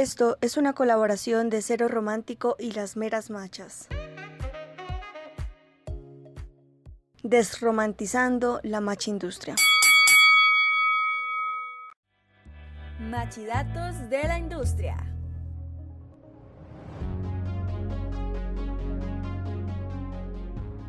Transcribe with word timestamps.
Esto 0.00 0.38
es 0.40 0.56
una 0.56 0.72
colaboración 0.72 1.50
de 1.50 1.60
Cero 1.60 1.86
Romántico 1.86 2.56
y 2.58 2.72
Las 2.72 2.96
Meras 2.96 3.28
Machas. 3.28 3.86
Desromantizando 7.22 8.60
la 8.62 8.80
macha 8.80 9.10
industria. 9.10 9.56
Machidatos 12.98 14.08
de 14.08 14.22
la 14.22 14.38
industria. 14.38 14.96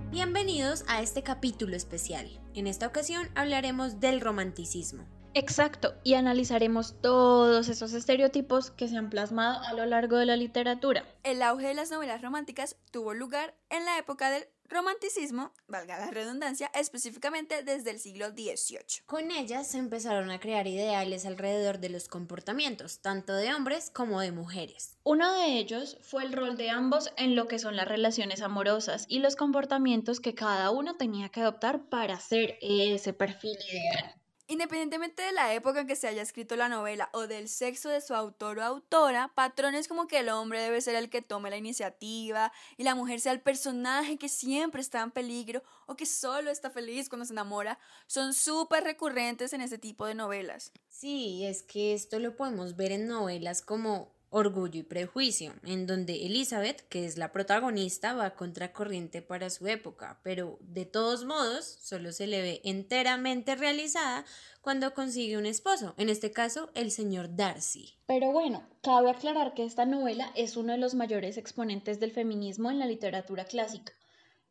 Bienvenidos 0.10 0.86
a 0.88 1.02
este 1.02 1.22
capítulo 1.22 1.76
especial. 1.76 2.30
En 2.54 2.66
esta 2.66 2.88
ocasión 2.88 3.28
hablaremos 3.36 4.00
del 4.00 4.22
romanticismo. 4.22 5.04
Exacto, 5.34 5.94
y 6.04 6.16
analizaremos 6.16 7.00
todos 7.02 7.70
esos 7.70 7.94
estereotipos 7.94 8.72
que 8.72 8.90
se 8.90 8.98
han 8.98 9.10
plasmado 9.10 9.64
a 9.66 9.74
lo 9.74 9.86
largo 9.86 10.18
de 10.18 10.26
la 10.26 10.36
literatura. 10.36 11.06
El 11.24 11.42
auge 11.42 11.68
de 11.68 11.74
las 11.74 11.90
novelas 11.90 12.22
románticas 12.22 12.76
tuvo 12.92 13.14
lugar 13.14 13.56
en 13.70 13.86
la 13.86 13.98
época 13.98 14.30
del 14.30 14.46
romanticismo, 14.68 15.54
valga 15.68 15.98
la 16.00 16.12
redundancia, 16.12 16.72
específicamente 16.74 17.64
desde 17.64 17.92
el 17.92 18.00
siglo 18.00 18.30
XVIII. 18.30 19.04
Con 19.06 19.32
ellas 19.32 19.68
se 19.68 19.78
empezaron 19.78 20.32
a 20.32 20.40
crear 20.40 20.68
ideales 20.68 21.26
alrededor 21.26 21.80
de 21.80 21.90
los 21.90 22.08
comportamientos, 22.08 23.00
tanto 23.02 23.34
de 23.34 23.54
hombres 23.54 23.90
como 23.90 24.22
de 24.22 24.32
mujeres. 24.32 24.98
Uno 25.04 25.32
de 25.34 25.58
ellos 25.60 25.98
fue 26.02 26.24
el 26.24 26.34
rol 26.34 26.58
de 26.58 26.70
ambos 26.70 27.12
en 27.18 27.36
lo 27.36 27.48
que 27.48 27.60
son 27.60 27.76
las 27.76 27.88
relaciones 27.88 28.42
amorosas 28.42 29.06
y 29.08 29.20
los 29.20 29.36
comportamientos 29.36 30.20
que 30.20 30.36
cada 30.36 30.72
uno 30.72 30.96
tenía 30.96 31.30
que 31.30 31.42
adoptar 31.42 31.90
para 31.90 32.20
ser 32.20 32.58
ese 32.62 33.14
perfil 33.14 33.58
ideal. 33.70 34.21
Independientemente 34.52 35.22
de 35.22 35.32
la 35.32 35.54
época 35.54 35.80
en 35.80 35.88
que 35.88 35.96
se 35.96 36.10
haya 36.10 36.22
escrito 36.22 36.58
la 36.58 36.68
novela 36.68 37.08
o 37.14 37.26
del 37.26 37.48
sexo 37.48 37.88
de 37.88 38.02
su 38.02 38.14
autor 38.14 38.60
o 38.60 38.64
autora, 38.64 39.32
patrones 39.34 39.88
como 39.88 40.08
que 40.08 40.20
el 40.20 40.28
hombre 40.28 40.60
debe 40.60 40.82
ser 40.82 40.96
el 40.96 41.10
que 41.10 41.22
tome 41.22 41.50
la 41.50 41.56
iniciativa 41.56 42.52
y 42.76 42.84
la 42.84 42.94
mujer 42.94 43.22
sea 43.22 43.32
el 43.32 43.40
personaje 43.40 44.18
que 44.18 44.28
siempre 44.28 44.82
está 44.82 45.04
en 45.04 45.12
peligro 45.12 45.64
o 45.86 45.96
que 45.96 46.06
solo 46.06 46.52
está 46.52 46.70
feliz 46.70 47.08
cuando 47.08 47.24
se 47.24 47.32
enamora, 47.32 47.80
son 48.08 48.34
súper 48.34 48.84
recurrentes 48.84 49.54
en 49.54 49.62
este 49.62 49.78
tipo 49.78 50.06
de 50.06 50.16
novelas. 50.16 50.74
Sí, 50.90 51.46
es 51.46 51.64
que 51.64 51.94
esto 51.94 52.20
lo 52.20 52.36
podemos 52.36 52.76
ver 52.76 52.92
en 52.92 53.08
novelas 53.08 53.62
como 53.62 54.12
Orgullo 54.34 54.80
y 54.80 54.84
Prejuicio, 54.84 55.54
en 55.66 55.86
donde 55.86 56.26
Elizabeth, 56.26 56.88
que 56.88 57.06
es 57.06 57.18
la 57.18 57.34
protagonista, 57.34 58.14
va 58.14 58.34
contracorriente 58.34 59.22
para 59.22 59.50
su 59.50 59.68
época, 59.68 60.22
pero 60.24 60.58
de 60.62 60.86
todos 60.86 61.26
modos 61.26 61.66
solo 61.66 62.14
se 62.14 62.28
le 62.28 62.42
ve 62.42 62.62
enteramente 62.64 63.56
realizada 63.56 64.24
cuando 64.62 64.94
consigue 64.94 65.38
un 65.38 65.46
esposo, 65.46 65.96
en 65.98 66.08
este 66.08 66.32
caso 66.32 66.72
el 66.76 66.92
señor 66.92 67.36
Darcy. 67.36 67.98
Pero 68.06 68.32
bueno, 68.32 68.66
cabe 68.82 69.10
aclarar 69.10 69.54
que 69.54 69.66
esta 69.66 69.86
novela 69.86 70.32
es 70.36 70.56
uno 70.56 70.72
de 70.72 70.80
los 70.80 70.96
mayores 70.96 71.36
exponentes 71.36 72.00
del 72.00 72.12
feminismo 72.12 72.72
en 72.72 72.80
la 72.80 72.86
literatura 72.86 73.44
clásica, 73.44 73.92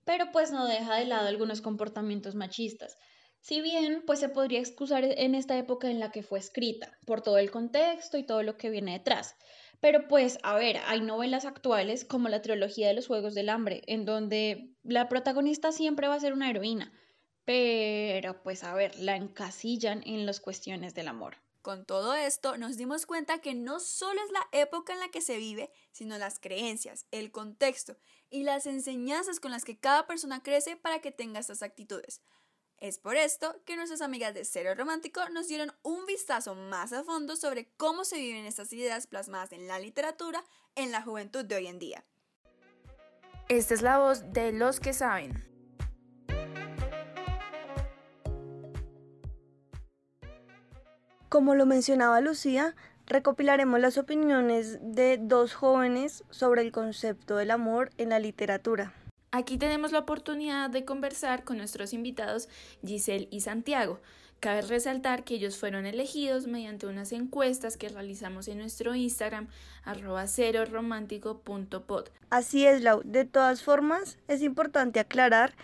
pero 0.05 0.31
pues 0.31 0.53
no 0.53 0.67
deja 0.67 0.97
de 0.97 1.07
lado 1.07 1.27
algunos 1.27 1.63
comportamientos 1.63 2.35
machistas. 2.35 2.99
Si 3.41 3.63
bien, 3.63 4.03
pues 4.07 4.21
se 4.21 4.29
podría 4.29 4.59
excusar 4.59 5.05
en 5.05 5.35
esta 5.35 5.57
época 5.57 5.91
en 5.91 6.01
la 6.01 6.13
que 6.13 6.23
fue 6.23 6.39
escrita, 6.39 6.93
por 7.07 7.23
todo 7.23 7.39
el 7.39 7.51
contexto 7.51 8.19
y 8.19 8.27
todo 8.27 8.43
lo 8.43 8.59
que 8.59 8.69
viene 8.69 8.93
detrás. 8.93 9.37
Pero 9.81 10.09
pues, 10.09 10.39
a 10.43 10.55
ver, 10.55 10.79
hay 10.87 11.01
novelas 11.01 11.47
actuales 11.47 12.05
como 12.05 12.29
la 12.29 12.43
trilogía 12.43 12.89
de 12.89 12.95
los 12.95 13.07
Juegos 13.07 13.35
del 13.35 13.49
Hambre, 13.49 13.83
en 13.87 14.05
donde 14.05 14.75
la 14.83 15.09
protagonista 15.09 15.73
siempre 15.73 16.07
va 16.07 16.15
a 16.15 16.21
ser 16.21 16.35
una 16.35 16.51
heroína, 16.51 16.93
pero 17.45 18.43
pues, 18.43 18.63
a 18.63 18.75
ver, 18.75 18.99
la 18.99 19.17
encasillan 19.17 20.03
en 20.05 20.27
las 20.27 20.41
cuestiones 20.41 20.95
del 20.95 21.09
amor. 21.09 21.37
Con 21.63 21.85
todo 21.85 22.15
esto, 22.15 22.57
nos 22.57 22.79
dimos 22.79 23.05
cuenta 23.05 23.41
que 23.41 23.55
no 23.55 23.81
solo 23.81 24.19
es 24.25 24.31
la 24.33 24.47
época 24.59 24.95
en 24.95 24.99
la 24.99 25.11
que 25.11 25.21
se 25.21 25.37
vive, 25.37 25.71
sino 25.93 26.17
las 26.17 26.39
creencias, 26.41 27.07
el 27.11 27.33
contexto 27.33 27.99
y 28.31 28.45
las 28.45 28.65
enseñanzas 28.65 29.41
con 29.41 29.51
las 29.51 29.65
que 29.65 29.79
cada 29.79 30.07
persona 30.07 30.43
crece 30.43 30.77
para 30.77 31.01
que 31.01 31.11
tenga 31.11 31.39
estas 31.39 31.63
actitudes. 31.63 32.23
Es 32.81 32.99
por 32.99 33.15
esto 33.15 33.61
que 33.67 33.77
nuestras 33.77 34.01
amigas 34.01 34.33
de 34.33 34.47
Cero 34.47 34.71
Romántico 34.75 35.21
nos 35.29 35.49
dieron 35.49 35.71
un 35.83 36.07
vistazo 36.07 36.55
más 36.55 36.95
a 36.95 37.05
fondo 37.05 37.37
sobre 37.37 37.69
cómo 37.77 38.07
se 38.07 38.17
viven 38.17 38.47
estas 38.47 38.73
ideas 38.73 39.07
plasmadas 39.07 39.53
en 39.53 39.69
la 39.69 39.79
literatura 39.79 40.43
en 40.77 40.91
la 40.91 41.03
juventud 41.03 41.45
de 41.45 41.57
hoy 41.57 41.67
en 41.67 41.79
día. 41.79 42.07
Esta 43.51 43.75
es 43.75 43.83
la 43.83 43.99
voz 43.99 44.33
de 44.33 44.53
los 44.53 44.81
que 44.81 44.95
saben. 44.95 45.47
Como 51.29 51.55
lo 51.55 51.67
mencionaba 51.67 52.23
Lucía, 52.23 52.75
recopilaremos 53.05 53.79
las 53.79 53.99
opiniones 53.99 54.79
de 54.81 55.19
dos 55.21 55.53
jóvenes 55.53 56.25
sobre 56.31 56.63
el 56.63 56.73
concepto 56.73 57.37
del 57.37 57.51
amor 57.51 57.91
en 57.99 58.09
la 58.09 58.19
literatura. 58.19 58.95
Aquí 59.33 59.59
tenemos 59.59 59.93
la 59.93 60.01
oportunidad 60.01 60.71
de 60.71 60.85
conversar 60.85 61.45
con 61.45 61.59
nuestros 61.59 61.93
invitados 61.93 62.49
Giselle 62.85 63.29
y 63.31 63.43
Santiago. 63.43 64.01
Cabe 64.41 64.63
resaltar 64.63 65.23
que 65.23 65.35
ellos 65.35 65.57
fueron 65.57 65.87
elegidos 65.87 66.49
mediante 66.49 66.89
unas 66.89 67.13
encuestas 67.13 67.77
que 67.77 67.89
realizamos 67.89 68.49
en 68.49 68.59
nuestro 68.59 68.97
Instagram, 68.97 69.47
arroba 69.85 70.25
Así 72.31 72.67
es, 72.67 72.83
Lau. 72.83 73.03
De 73.05 73.25
todas 73.25 73.63
formas, 73.63 74.19
es 74.27 74.43
importante 74.43 74.99
aclarar 74.99 75.55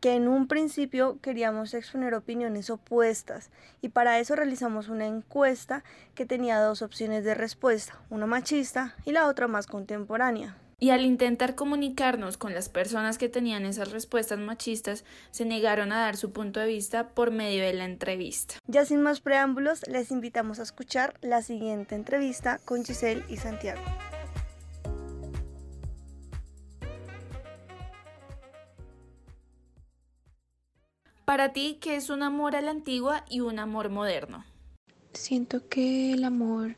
que 0.00 0.14
en 0.14 0.28
un 0.28 0.46
principio 0.46 1.18
queríamos 1.20 1.74
exponer 1.74 2.14
opiniones 2.14 2.70
opuestas 2.70 3.50
y 3.82 3.88
para 3.88 4.20
eso 4.20 4.36
realizamos 4.36 4.88
una 4.88 5.06
encuesta 5.06 5.82
que 6.14 6.26
tenía 6.26 6.60
dos 6.60 6.80
opciones 6.80 7.24
de 7.24 7.34
respuesta, 7.34 7.98
una 8.08 8.26
machista 8.26 8.94
y 9.04 9.10
la 9.10 9.26
otra 9.26 9.48
más 9.48 9.66
contemporánea. 9.66 10.56
Y 10.78 10.90
al 10.90 11.06
intentar 11.06 11.54
comunicarnos 11.54 12.36
con 12.36 12.52
las 12.52 12.68
personas 12.68 13.16
que 13.16 13.30
tenían 13.30 13.64
esas 13.64 13.92
respuestas 13.92 14.38
machistas, 14.38 15.04
se 15.30 15.46
negaron 15.46 15.90
a 15.90 16.00
dar 16.00 16.18
su 16.18 16.32
punto 16.32 16.60
de 16.60 16.66
vista 16.66 17.08
por 17.08 17.30
medio 17.30 17.64
de 17.64 17.72
la 17.72 17.86
entrevista. 17.86 18.56
Ya 18.66 18.84
sin 18.84 19.00
más 19.00 19.20
preámbulos, 19.20 19.86
les 19.88 20.10
invitamos 20.10 20.58
a 20.60 20.64
escuchar 20.64 21.14
la 21.22 21.40
siguiente 21.40 21.94
entrevista 21.94 22.60
con 22.66 22.84
Giselle 22.84 23.24
y 23.30 23.38
Santiago. 23.38 23.80
Para 31.24 31.54
ti, 31.54 31.78
¿qué 31.80 31.96
es 31.96 32.10
un 32.10 32.22
amor 32.22 32.54
a 32.54 32.60
la 32.60 32.70
antigua 32.70 33.24
y 33.30 33.40
un 33.40 33.58
amor 33.58 33.88
moderno? 33.88 34.44
Siento 35.14 35.66
que 35.70 36.12
el 36.12 36.22
amor 36.22 36.76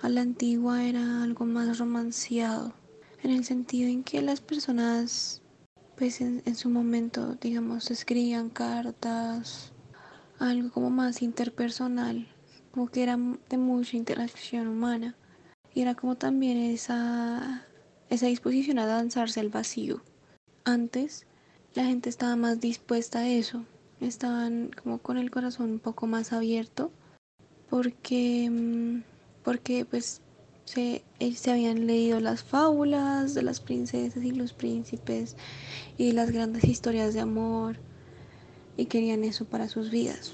a 0.00 0.08
la 0.08 0.22
antigua 0.22 0.84
era 0.84 1.22
algo 1.22 1.44
más 1.44 1.78
romanceado 1.78 2.79
en 3.22 3.30
el 3.30 3.44
sentido 3.44 3.88
en 3.88 4.02
que 4.02 4.22
las 4.22 4.40
personas 4.40 5.42
pues 5.96 6.20
en, 6.20 6.54
su 6.56 6.70
momento 6.70 7.34
digamos 7.40 7.90
escribían 7.90 8.48
cartas 8.48 9.72
algo 10.38 10.70
como 10.70 10.90
más 10.90 11.20
interpersonal 11.20 12.26
como 12.70 12.88
que 12.88 13.02
era 13.02 13.18
de 13.48 13.58
mucha 13.58 13.96
interacción 13.96 14.68
humana. 14.68 15.16
Y 15.74 15.82
era 15.82 15.94
como 15.94 16.16
también 16.16 16.58
esa 16.58 17.66
esa 18.08 18.26
disposición 18.26 18.78
a 18.78 18.86
danzarse 18.86 19.40
al 19.40 19.50
vacío. 19.50 20.02
Antes 20.64 21.26
la 21.74 21.84
gente 21.84 22.08
estaba 22.08 22.34
más 22.36 22.60
dispuesta 22.60 23.20
a 23.20 23.28
eso. 23.28 23.64
Estaban 24.00 24.70
como 24.82 24.98
con 24.98 25.16
el 25.16 25.30
corazón 25.30 25.70
un 25.70 25.78
poco 25.78 26.06
más 26.06 26.32
abierto 26.32 26.90
porque 27.68 28.48
mm, 28.50 29.02
porque 29.44 29.84
pues 29.84 30.22
se, 30.70 31.04
eh, 31.18 31.34
se 31.34 31.50
habían 31.50 31.86
leído 31.86 32.20
las 32.20 32.42
fábulas 32.42 33.34
de 33.34 33.42
las 33.42 33.60
princesas 33.60 34.22
y 34.22 34.30
los 34.30 34.52
príncipes 34.52 35.36
y 35.98 36.12
las 36.12 36.30
grandes 36.30 36.64
historias 36.64 37.12
de 37.12 37.20
amor 37.20 37.76
y 38.76 38.86
querían 38.86 39.24
eso 39.24 39.44
para 39.44 39.68
sus 39.68 39.90
vidas. 39.90 40.32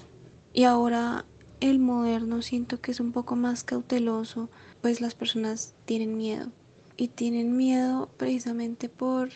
Y 0.52 0.64
ahora 0.64 1.24
el 1.60 1.78
moderno 1.78 2.42
siento 2.42 2.80
que 2.80 2.92
es 2.92 3.00
un 3.00 3.12
poco 3.12 3.34
más 3.34 3.64
cauteloso, 3.64 4.50
pues 4.82 5.00
las 5.00 5.14
personas 5.14 5.74
tienen 5.84 6.16
miedo. 6.16 6.52
Y 6.98 7.08
tienen 7.08 7.56
miedo 7.56 8.10
precisamente 8.16 8.88
por 8.88 9.30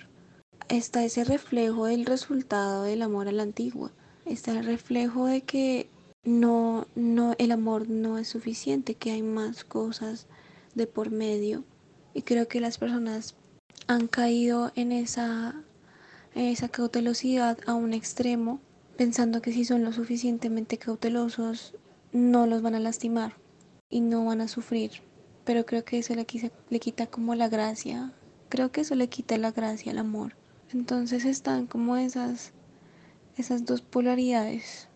está 0.68 1.04
ese 1.04 1.24
reflejo 1.24 1.86
del 1.86 2.06
resultado 2.06 2.84
del 2.84 3.02
amor 3.02 3.28
a 3.28 3.32
la 3.32 3.42
antigua. 3.42 3.92
Está 4.24 4.52
el 4.52 4.64
reflejo 4.64 5.26
de 5.26 5.42
que 5.42 5.90
no, 6.24 6.86
no, 6.94 7.34
el 7.38 7.52
amor 7.52 7.88
no 7.88 8.18
es 8.18 8.28
suficiente, 8.28 8.94
que 8.94 9.10
hay 9.12 9.22
más 9.22 9.64
cosas 9.64 10.26
de 10.74 10.86
por 10.86 11.10
medio. 11.10 11.64
Y 12.14 12.22
creo 12.22 12.48
que 12.48 12.60
las 12.60 12.78
personas 12.78 13.36
han 13.86 14.06
caído 14.08 14.72
en 14.74 14.92
esa, 14.92 15.62
en 16.34 16.46
esa 16.46 16.68
cautelosidad 16.68 17.58
a 17.66 17.74
un 17.74 17.92
extremo 17.92 18.60
pensando 18.96 19.40
que 19.40 19.52
si 19.52 19.64
son 19.64 19.84
lo 19.84 19.92
suficientemente 19.92 20.78
cautelosos 20.78 21.74
no 22.12 22.46
los 22.46 22.62
van 22.62 22.74
a 22.74 22.80
lastimar 22.80 23.34
y 23.88 24.00
no 24.00 24.24
van 24.24 24.40
a 24.40 24.48
sufrir. 24.48 24.90
Pero 25.44 25.64
creo 25.64 25.84
que 25.84 25.98
eso 25.98 26.14
le, 26.14 26.26
quita, 26.26 26.50
le 26.68 26.80
quita 26.80 27.06
como 27.06 27.34
la 27.34 27.48
gracia. 27.48 28.12
Creo 28.48 28.70
que 28.72 28.82
eso 28.82 28.94
le 28.94 29.08
quita 29.08 29.38
la 29.38 29.52
gracia 29.52 29.92
al 29.92 29.98
amor. 29.98 30.36
Entonces 30.72 31.24
están 31.24 31.66
como 31.66 31.96
esas 31.96 32.52
esas 33.36 33.64
dos 33.64 33.80
polaridades 33.80 34.88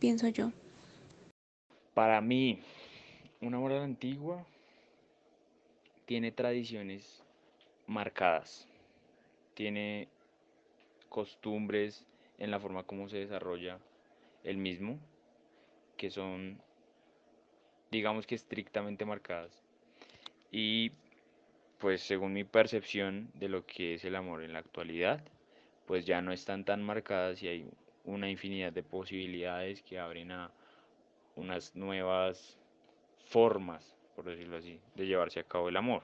pienso 0.00 0.26
yo. 0.28 0.50
Para 1.94 2.20
mí 2.20 2.60
un 3.40 3.54
amor 3.54 3.72
a 3.72 3.78
la 3.78 3.84
antigua 3.84 4.44
tiene 6.10 6.32
tradiciones 6.32 7.22
marcadas, 7.86 8.66
tiene 9.54 10.08
costumbres 11.08 12.04
en 12.36 12.50
la 12.50 12.58
forma 12.58 12.82
como 12.82 13.08
se 13.08 13.18
desarrolla 13.18 13.78
el 14.42 14.56
mismo, 14.56 14.98
que 15.96 16.10
son, 16.10 16.60
digamos 17.92 18.26
que 18.26 18.34
estrictamente 18.34 19.04
marcadas. 19.04 19.62
Y 20.50 20.90
pues 21.78 22.00
según 22.00 22.32
mi 22.32 22.42
percepción 22.42 23.30
de 23.34 23.48
lo 23.48 23.64
que 23.64 23.94
es 23.94 24.04
el 24.04 24.16
amor 24.16 24.42
en 24.42 24.52
la 24.52 24.58
actualidad, 24.58 25.22
pues 25.86 26.06
ya 26.06 26.20
no 26.20 26.32
están 26.32 26.64
tan 26.64 26.82
marcadas 26.82 27.40
y 27.40 27.46
hay 27.46 27.70
una 28.04 28.28
infinidad 28.28 28.72
de 28.72 28.82
posibilidades 28.82 29.80
que 29.82 30.00
abren 30.00 30.32
a 30.32 30.50
unas 31.36 31.76
nuevas 31.76 32.58
formas, 33.26 33.94
por 34.20 34.30
decirlo 34.30 34.58
así, 34.58 34.78
de 34.96 35.06
llevarse 35.06 35.40
a 35.40 35.44
cabo 35.44 35.70
el 35.70 35.76
amor. 35.78 36.02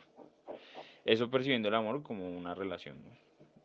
Eso 1.05 1.31
percibiendo 1.31 1.69
el 1.69 1.75
amor 1.75 2.03
como 2.03 2.31
una 2.31 2.55
relación, 2.55 2.97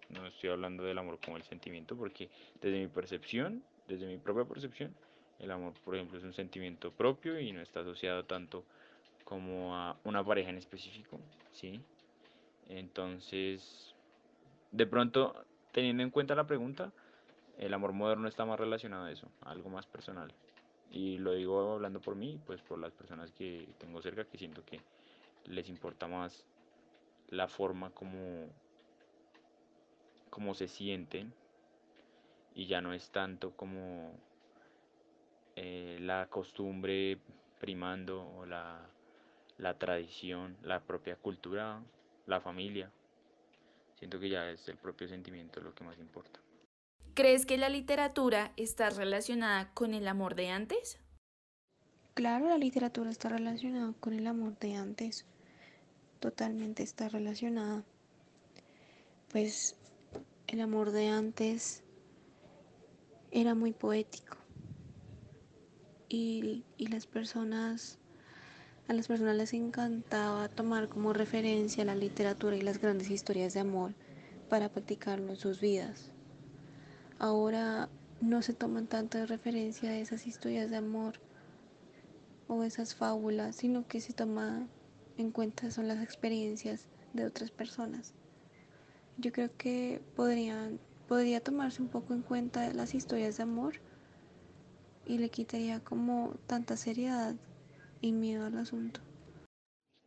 ¿no? 0.09 0.27
estoy 0.27 0.50
hablando 0.50 0.83
del 0.83 0.98
amor 0.98 1.19
como 1.24 1.38
el 1.38 1.44
sentimiento, 1.44 1.95
porque 1.95 2.30
desde 2.62 2.77
mi 2.77 2.88
percepción, 2.88 3.63
desde 3.88 4.07
mi 4.07 4.18
propia 4.18 4.44
percepción, 4.44 4.94
el 5.39 5.51
amor, 5.51 5.71
por 5.86 5.95
ejemplo, 5.95 6.18
es 6.18 6.25
un 6.25 6.33
sentimiento 6.33 6.92
propio 6.92 7.39
y 7.39 7.53
no 7.53 7.62
está 7.62 7.80
asociado 7.80 8.25
tanto 8.25 8.65
como 9.24 9.74
a 9.74 9.95
una 10.03 10.21
pareja 10.21 10.50
en 10.50 10.57
específico, 10.57 11.18
¿sí? 11.54 11.80
Entonces, 12.68 13.95
de 14.74 14.86
pronto, 14.86 15.45
teniendo 15.71 16.04
en 16.04 16.09
cuenta 16.09 16.36
la 16.36 16.45
pregunta, 16.45 16.92
el 17.57 17.74
amor 17.74 17.94
moderno 17.94 18.27
está 18.27 18.44
más 18.44 18.59
relacionado 18.59 19.06
a 19.06 19.12
eso, 19.12 19.31
algo 19.44 19.69
más 19.69 19.86
personal. 19.86 20.33
Y 20.91 21.17
lo 21.17 21.33
digo 21.33 21.73
hablando 21.73 22.01
por 22.01 22.15
mí, 22.15 22.39
pues 22.45 22.61
por 22.61 22.77
las 22.77 22.91
personas 22.91 23.31
que 23.31 23.67
tengo 23.77 24.01
cerca, 24.01 24.25
que 24.25 24.38
siento 24.38 24.65
que 24.65 24.81
les 25.45 25.69
importa 25.69 26.07
más 26.07 26.45
la 27.29 27.47
forma 27.47 27.91
como, 27.91 28.49
como 30.29 30.53
se 30.53 30.67
sienten 30.67 31.33
y 32.53 32.65
ya 32.65 32.81
no 32.81 32.93
es 32.93 33.09
tanto 33.09 33.51
como 33.55 34.13
eh, 35.55 35.97
la 36.01 36.27
costumbre 36.27 37.17
primando 37.59 38.27
o 38.37 38.45
la, 38.45 38.85
la 39.57 39.77
tradición, 39.77 40.57
la 40.63 40.81
propia 40.81 41.15
cultura, 41.15 41.81
la 42.25 42.41
familia. 42.41 42.91
Siento 43.95 44.19
que 44.19 44.29
ya 44.29 44.49
es 44.49 44.67
el 44.67 44.77
propio 44.77 45.07
sentimiento 45.07 45.61
lo 45.61 45.73
que 45.73 45.83
más 45.83 45.99
importa. 45.99 46.39
¿Crees 47.13 47.45
que 47.45 47.57
la 47.57 47.67
literatura 47.67 48.53
está 48.55 48.89
relacionada 48.89 49.69
con 49.73 49.93
el 49.93 50.07
amor 50.07 50.35
de 50.35 50.47
antes? 50.47 50.97
Claro, 52.13 52.47
la 52.47 52.57
literatura 52.57 53.09
está 53.09 53.27
relacionada 53.27 53.93
con 53.99 54.13
el 54.13 54.27
amor 54.27 54.57
de 54.59 54.75
antes. 54.75 55.25
Totalmente 56.21 56.83
está 56.83 57.09
relacionada. 57.09 57.83
Pues 59.29 59.75
el 60.47 60.61
amor 60.61 60.91
de 60.91 61.09
antes 61.09 61.83
era 63.31 63.55
muy 63.55 63.73
poético. 63.73 64.37
Y, 66.07 66.63
y 66.77 66.87
las 66.87 67.07
personas, 67.07 67.99
a 68.87 68.93
las 68.93 69.07
personas 69.07 69.35
les 69.35 69.53
encantaba 69.53 70.47
tomar 70.47 70.87
como 70.87 71.11
referencia 71.11 71.83
la 71.83 71.95
literatura 71.95 72.55
y 72.55 72.61
las 72.61 72.77
grandes 72.77 73.09
historias 73.09 73.53
de 73.53 73.59
amor 73.59 73.93
para 74.47 74.69
practicarlo 74.69 75.31
en 75.31 75.37
sus 75.37 75.59
vidas. 75.59 76.11
Ahora 77.21 77.88
no 78.19 78.41
se 78.41 78.56
toman 78.56 78.88
tanto 78.88 79.19
de 79.19 79.27
referencia 79.27 79.91
a 79.91 79.97
esas 80.00 80.25
historias 80.25 80.71
de 80.71 80.77
amor 80.77 81.19
o 82.47 82.63
esas 82.63 82.95
fábulas, 82.95 83.57
sino 83.57 83.88
que 83.88 84.01
se 84.01 84.12
toma 84.12 84.68
en 85.19 85.29
cuenta 85.29 85.69
son 85.69 85.88
las 85.88 86.01
experiencias 86.01 86.88
de 87.13 87.25
otras 87.25 87.51
personas. 87.51 88.15
Yo 89.18 89.31
creo 89.31 89.56
que 89.56 90.01
podrían, 90.15 90.79
podría 91.07 91.41
tomarse 91.41 91.83
un 91.83 91.89
poco 91.89 92.15
en 92.15 92.23
cuenta 92.23 92.73
las 92.73 92.95
historias 92.95 93.38
de 93.38 93.44
amor 93.44 93.75
y 95.06 95.19
le 95.19 95.29
quitaría 95.29 95.79
como 95.79 96.33
tanta 96.47 96.75
seriedad 96.75 97.35
y 98.01 98.13
miedo 98.13 98.47
al 98.47 98.57
asunto. 98.57 99.00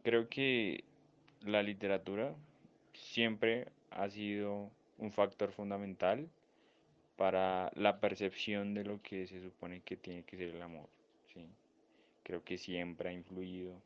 Creo 0.03 0.29
que 0.29 0.83
la 1.43 1.63
literatura 1.63 2.35
siempre 2.93 3.69
ha 3.93 4.11
sido 4.11 4.69
un 4.99 5.13
factor 5.13 5.53
fundamental 5.53 6.29
para 7.17 7.71
la 7.75 8.01
percepción 8.01 8.75
de 8.75 8.85
lo 8.85 9.01
que 9.03 9.27
se 9.27 9.41
supone 9.41 9.81
que 9.81 9.97
tiene 9.97 10.25
que 10.25 10.37
ser 10.37 10.49
el 10.49 10.63
amor. 10.63 10.89
¿sí? 11.33 11.47
Creo 12.23 12.43
que 12.45 12.59
siempre 12.59 13.11
ha 13.11 13.13
influido 13.13 13.81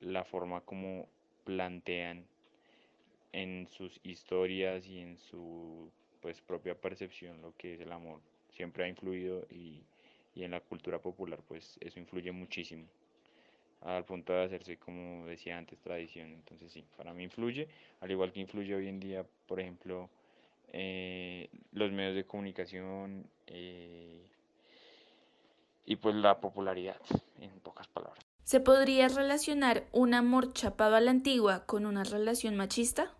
la 0.00 0.24
forma 0.24 0.60
como 0.62 1.06
plantean 1.44 2.24
en 3.32 3.66
sus 3.68 4.00
historias 4.02 4.86
y 4.86 5.00
en 5.00 5.18
su 5.18 5.90
pues 6.20 6.40
propia 6.40 6.74
percepción 6.74 7.42
lo 7.42 7.54
que 7.56 7.74
es 7.74 7.80
el 7.80 7.92
amor. 7.92 8.20
Siempre 8.50 8.84
ha 8.84 8.88
influido 8.88 9.46
y, 9.50 9.82
y 10.34 10.44
en 10.44 10.52
la 10.52 10.60
cultura 10.60 10.98
popular 10.98 11.40
pues 11.46 11.76
eso 11.80 11.98
influye 11.98 12.32
muchísimo 12.32 12.86
al 13.82 14.04
punto 14.04 14.32
de 14.32 14.44
hacerse 14.44 14.78
como 14.78 15.26
decía 15.26 15.58
antes 15.58 15.78
tradición 15.80 16.32
entonces 16.32 16.72
sí 16.72 16.84
para 16.96 17.12
mí 17.12 17.24
influye 17.24 17.68
al 18.00 18.10
igual 18.10 18.32
que 18.32 18.40
influye 18.40 18.74
hoy 18.74 18.88
en 18.88 18.98
día 18.98 19.24
por 19.46 19.60
ejemplo 19.60 20.08
eh, 20.76 21.50
los 21.70 21.92
medios 21.92 22.16
de 22.16 22.26
comunicación 22.26 23.30
eh, 23.46 24.28
y 25.84 25.94
pues 25.94 26.16
la 26.16 26.40
popularidad, 26.40 27.00
en 27.38 27.60
pocas 27.60 27.86
palabras. 27.86 28.18
¿Se 28.42 28.58
podría 28.58 29.06
relacionar 29.06 29.84
un 29.92 30.14
amor 30.14 30.52
chapado 30.52 30.96
a 30.96 31.00
la 31.00 31.12
antigua 31.12 31.64
con 31.64 31.86
una 31.86 32.02
relación 32.02 32.56
machista? 32.56 33.14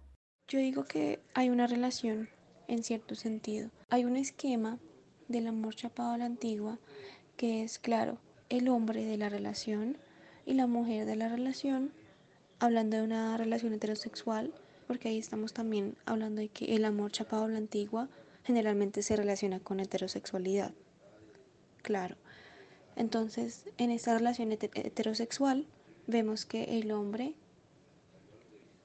Yo 0.48 0.58
digo 0.58 0.84
que 0.84 1.20
hay 1.32 1.48
una 1.48 1.68
relación 1.68 2.28
en 2.66 2.82
cierto 2.82 3.14
sentido. 3.14 3.70
Hay 3.88 4.04
un 4.04 4.16
esquema 4.16 4.80
del 5.28 5.46
amor 5.46 5.76
chapado 5.76 6.10
a 6.10 6.18
la 6.18 6.24
antigua 6.24 6.80
que 7.36 7.62
es, 7.62 7.78
claro, 7.78 8.18
el 8.48 8.68
hombre 8.68 9.04
de 9.04 9.16
la 9.16 9.28
relación 9.28 9.96
y 10.44 10.54
la 10.54 10.66
mujer 10.66 11.06
de 11.06 11.14
la 11.14 11.28
relación, 11.28 11.92
hablando 12.58 12.96
de 12.96 13.04
una 13.04 13.36
relación 13.36 13.72
heterosexual, 13.74 14.52
porque 14.86 15.08
ahí 15.08 15.18
estamos 15.18 15.52
también 15.52 15.96
hablando 16.06 16.40
de 16.40 16.48
que 16.48 16.74
el 16.76 16.84
amor 16.84 17.12
chapado 17.12 17.44
a 17.44 17.48
la 17.48 17.58
antigua 17.58 18.08
generalmente 18.44 19.02
se 19.02 19.16
relaciona 19.16 19.60
con 19.60 19.80
heterosexualidad. 19.80 20.72
Claro. 21.82 22.16
Entonces, 22.96 23.66
en 23.78 23.90
esta 23.90 24.16
relación 24.16 24.52
heterosexual 24.52 25.66
vemos 26.06 26.44
que 26.44 26.78
el 26.78 26.92
hombre 26.92 27.34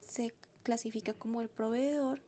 se 0.00 0.34
clasifica 0.62 1.14
como 1.14 1.40
el 1.40 1.48
proveedor 1.48 2.22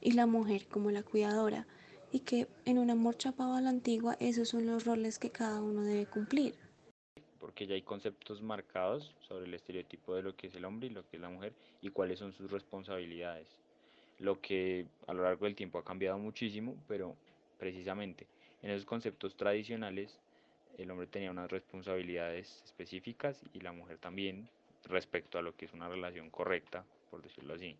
y 0.00 0.12
la 0.12 0.26
mujer 0.26 0.66
como 0.68 0.90
la 0.90 1.02
cuidadora 1.02 1.66
y 2.12 2.20
que 2.20 2.48
en 2.64 2.78
un 2.78 2.90
amor 2.90 3.16
chapado 3.16 3.54
a 3.54 3.60
la 3.60 3.70
antigua 3.70 4.16
esos 4.20 4.50
son 4.50 4.66
los 4.66 4.84
roles 4.84 5.18
que 5.18 5.30
cada 5.30 5.62
uno 5.62 5.82
debe 5.82 6.06
cumplir 6.06 6.65
porque 7.46 7.68
ya 7.68 7.76
hay 7.76 7.82
conceptos 7.82 8.42
marcados 8.42 9.14
sobre 9.20 9.44
el 9.44 9.54
estereotipo 9.54 10.16
de 10.16 10.24
lo 10.24 10.34
que 10.34 10.48
es 10.48 10.54
el 10.56 10.64
hombre 10.64 10.88
y 10.88 10.90
lo 10.90 11.08
que 11.08 11.14
es 11.16 11.22
la 11.22 11.28
mujer 11.28 11.52
y 11.80 11.90
cuáles 11.90 12.18
son 12.18 12.32
sus 12.32 12.50
responsabilidades. 12.50 13.46
Lo 14.18 14.40
que 14.40 14.84
a 15.06 15.14
lo 15.14 15.22
largo 15.22 15.44
del 15.44 15.54
tiempo 15.54 15.78
ha 15.78 15.84
cambiado 15.84 16.18
muchísimo, 16.18 16.74
pero 16.88 17.14
precisamente 17.56 18.26
en 18.62 18.72
esos 18.72 18.84
conceptos 18.84 19.36
tradicionales 19.36 20.18
el 20.76 20.90
hombre 20.90 21.06
tenía 21.06 21.30
unas 21.30 21.48
responsabilidades 21.48 22.64
específicas 22.64 23.40
y 23.54 23.60
la 23.60 23.70
mujer 23.70 23.98
también 23.98 24.48
respecto 24.86 25.38
a 25.38 25.42
lo 25.42 25.56
que 25.56 25.66
es 25.66 25.72
una 25.72 25.88
relación 25.88 26.30
correcta, 26.30 26.84
por 27.12 27.22
decirlo 27.22 27.54
así. 27.54 27.76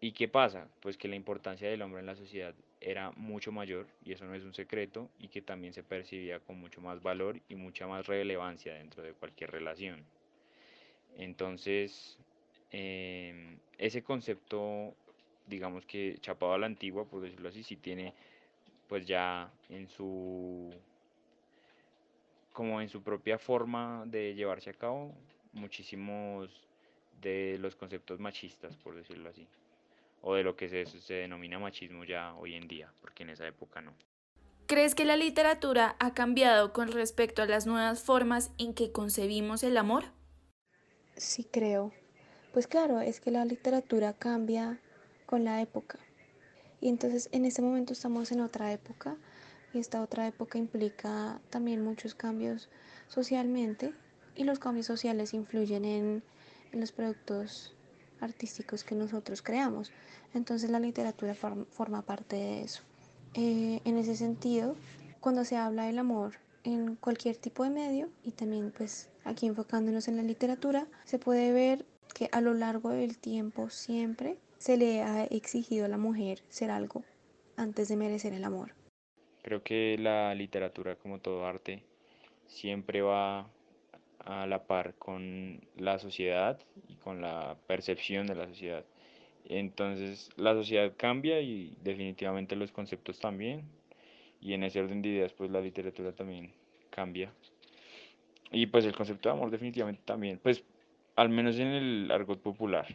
¿Y 0.00 0.10
qué 0.10 0.26
pasa? 0.26 0.66
Pues 0.80 0.96
que 0.96 1.06
la 1.06 1.14
importancia 1.14 1.70
del 1.70 1.82
hombre 1.82 2.00
en 2.00 2.06
la 2.06 2.16
sociedad 2.16 2.52
era 2.80 3.10
mucho 3.12 3.52
mayor, 3.52 3.86
y 4.04 4.12
eso 4.12 4.24
no 4.24 4.34
es 4.34 4.44
un 4.44 4.54
secreto, 4.54 5.08
y 5.18 5.28
que 5.28 5.42
también 5.42 5.72
se 5.72 5.82
percibía 5.82 6.40
con 6.40 6.58
mucho 6.58 6.80
más 6.80 7.02
valor 7.02 7.40
y 7.48 7.54
mucha 7.54 7.86
más 7.86 8.06
relevancia 8.06 8.74
dentro 8.74 9.02
de 9.02 9.12
cualquier 9.12 9.50
relación. 9.50 10.04
Entonces, 11.16 12.18
em, 12.70 13.58
ese 13.78 14.02
concepto, 14.02 14.94
digamos 15.46 15.86
que 15.86 16.18
chapado 16.20 16.52
a 16.54 16.58
la 16.58 16.66
antigua, 16.66 17.04
por 17.06 17.22
decirlo 17.22 17.48
así, 17.48 17.62
sí 17.62 17.76
tiene 17.76 18.14
pues 18.88 19.06
ya 19.06 19.50
en 19.68 19.88
su 19.88 20.72
como 22.52 22.80
en 22.80 22.88
su 22.88 23.02
propia 23.02 23.38
forma 23.38 24.04
de 24.06 24.34
llevarse 24.34 24.70
a 24.70 24.74
cabo 24.74 25.14
muchísimos 25.52 26.50
de 27.20 27.56
los 27.60 27.76
conceptos 27.76 28.18
machistas, 28.20 28.76
por 28.76 28.94
decirlo 28.96 29.30
así 29.30 29.46
o 30.22 30.34
de 30.34 30.42
lo 30.42 30.56
que 30.56 30.68
se, 30.68 30.86
se 30.86 31.14
denomina 31.14 31.58
machismo 31.58 32.04
ya 32.04 32.34
hoy 32.34 32.54
en 32.54 32.68
día, 32.68 32.92
porque 33.00 33.22
en 33.22 33.30
esa 33.30 33.46
época 33.46 33.80
no. 33.80 33.94
¿Crees 34.66 34.94
que 34.94 35.06
la 35.06 35.16
literatura 35.16 35.96
ha 35.98 36.12
cambiado 36.12 36.74
con 36.74 36.92
respecto 36.92 37.40
a 37.40 37.46
las 37.46 37.66
nuevas 37.66 38.02
formas 38.02 38.50
en 38.58 38.74
que 38.74 38.92
concebimos 38.92 39.62
el 39.62 39.78
amor? 39.78 40.04
Sí, 41.16 41.44
creo. 41.50 41.92
Pues 42.52 42.66
claro, 42.66 43.00
es 43.00 43.20
que 43.20 43.30
la 43.30 43.44
literatura 43.44 44.12
cambia 44.12 44.78
con 45.24 45.44
la 45.44 45.62
época. 45.62 45.98
Y 46.80 46.88
entonces 46.88 47.28
en 47.32 47.44
este 47.44 47.62
momento 47.62 47.92
estamos 47.92 48.30
en 48.30 48.40
otra 48.40 48.72
época 48.72 49.16
y 49.72 49.78
esta 49.78 50.02
otra 50.02 50.26
época 50.26 50.58
implica 50.58 51.40
también 51.50 51.82
muchos 51.82 52.14
cambios 52.14 52.68
socialmente 53.08 53.94
y 54.36 54.44
los 54.44 54.58
cambios 54.58 54.86
sociales 54.86 55.34
influyen 55.34 55.84
en, 55.84 56.22
en 56.72 56.80
los 56.80 56.92
productos 56.92 57.74
artísticos 58.20 58.84
que 58.84 58.94
nosotros 58.94 59.42
creamos. 59.42 59.92
Entonces 60.34 60.70
la 60.70 60.80
literatura 60.80 61.34
forma 61.34 62.02
parte 62.02 62.36
de 62.36 62.62
eso. 62.62 62.82
Eh, 63.34 63.80
en 63.84 63.98
ese 63.98 64.16
sentido, 64.16 64.76
cuando 65.20 65.44
se 65.44 65.56
habla 65.56 65.84
del 65.84 65.98
amor 65.98 66.34
en 66.64 66.96
cualquier 66.96 67.36
tipo 67.36 67.64
de 67.64 67.70
medio 67.70 68.08
y 68.22 68.32
también 68.32 68.72
pues 68.76 69.10
aquí 69.24 69.46
enfocándonos 69.46 70.08
en 70.08 70.16
la 70.16 70.22
literatura, 70.22 70.86
se 71.04 71.18
puede 71.18 71.52
ver 71.52 71.84
que 72.14 72.28
a 72.32 72.40
lo 72.40 72.54
largo 72.54 72.90
del 72.90 73.18
tiempo 73.18 73.70
siempre 73.70 74.38
se 74.58 74.76
le 74.76 75.02
ha 75.02 75.24
exigido 75.24 75.84
a 75.84 75.88
la 75.88 75.98
mujer 75.98 76.42
ser 76.48 76.70
algo 76.70 77.04
antes 77.56 77.88
de 77.88 77.96
merecer 77.96 78.32
el 78.32 78.44
amor. 78.44 78.72
Creo 79.42 79.62
que 79.62 79.96
la 79.98 80.34
literatura, 80.34 80.96
como 80.96 81.20
todo 81.20 81.46
arte, 81.46 81.82
siempre 82.46 83.02
va 83.02 83.48
a 84.20 84.46
la 84.46 84.66
par 84.66 84.94
con 84.94 85.60
la 85.76 85.98
sociedad 85.98 86.58
y 86.88 86.94
con 86.96 87.20
la 87.20 87.56
percepción 87.66 88.26
de 88.26 88.34
la 88.34 88.46
sociedad. 88.46 88.84
Entonces 89.44 90.30
la 90.36 90.54
sociedad 90.54 90.92
cambia 90.96 91.40
y 91.40 91.76
definitivamente 91.82 92.56
los 92.56 92.72
conceptos 92.72 93.18
también. 93.18 93.62
Y 94.40 94.52
en 94.52 94.62
ese 94.62 94.80
orden 94.80 95.02
de 95.02 95.08
ideas 95.08 95.32
pues 95.32 95.50
la 95.50 95.60
literatura 95.60 96.12
también 96.12 96.52
cambia. 96.90 97.32
Y 98.50 98.66
pues 98.66 98.84
el 98.84 98.94
concepto 98.94 99.28
de 99.28 99.34
amor 99.34 99.50
definitivamente 99.50 100.02
también. 100.04 100.38
Pues 100.42 100.64
al 101.16 101.28
menos 101.28 101.58
en 101.58 101.68
el 101.68 102.10
argot 102.10 102.40
popular. 102.40 102.86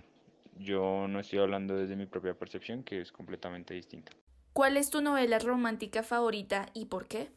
Yo 0.60 1.08
no 1.08 1.20
estoy 1.20 1.40
hablando 1.40 1.76
desde 1.76 1.96
mi 1.96 2.06
propia 2.06 2.36
percepción, 2.36 2.84
que 2.84 3.02
es 3.02 3.12
completamente 3.12 3.74
distinta. 3.74 4.12
¿Cuál 4.54 4.78
es 4.78 4.92
tu 4.92 5.02
novela 5.02 5.40
romántica 5.40 6.04
favorita 6.04 6.68
y 6.74 6.86
por 6.86 7.08
qué? 7.08 7.30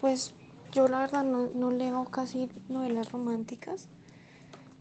Pues 0.00 0.34
yo 0.76 0.88
la 0.88 0.98
verdad 0.98 1.24
no, 1.24 1.48
no 1.54 1.70
leo 1.70 2.04
casi 2.10 2.50
novelas 2.68 3.10
románticas 3.10 3.88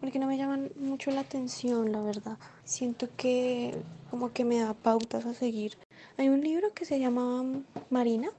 porque 0.02 0.20
no 0.20 0.28
me 0.28 0.38
llaman 0.38 0.70
mucho 0.76 1.10
la 1.10 1.22
atención, 1.22 1.94
la 1.94 2.02
verdad. 2.02 2.38
Siento 2.66 3.08
que 3.16 3.82
como 4.12 4.34
que 4.34 4.44
me 4.44 4.60
da 4.60 4.74
pautas 4.74 5.26
a 5.26 5.34
seguir. 5.34 5.78
Hay 6.18 6.28
un 6.28 6.42
libro 6.42 6.74
que 6.74 6.84
se 6.84 7.00
llama 7.00 7.64
Marina. 7.90 8.30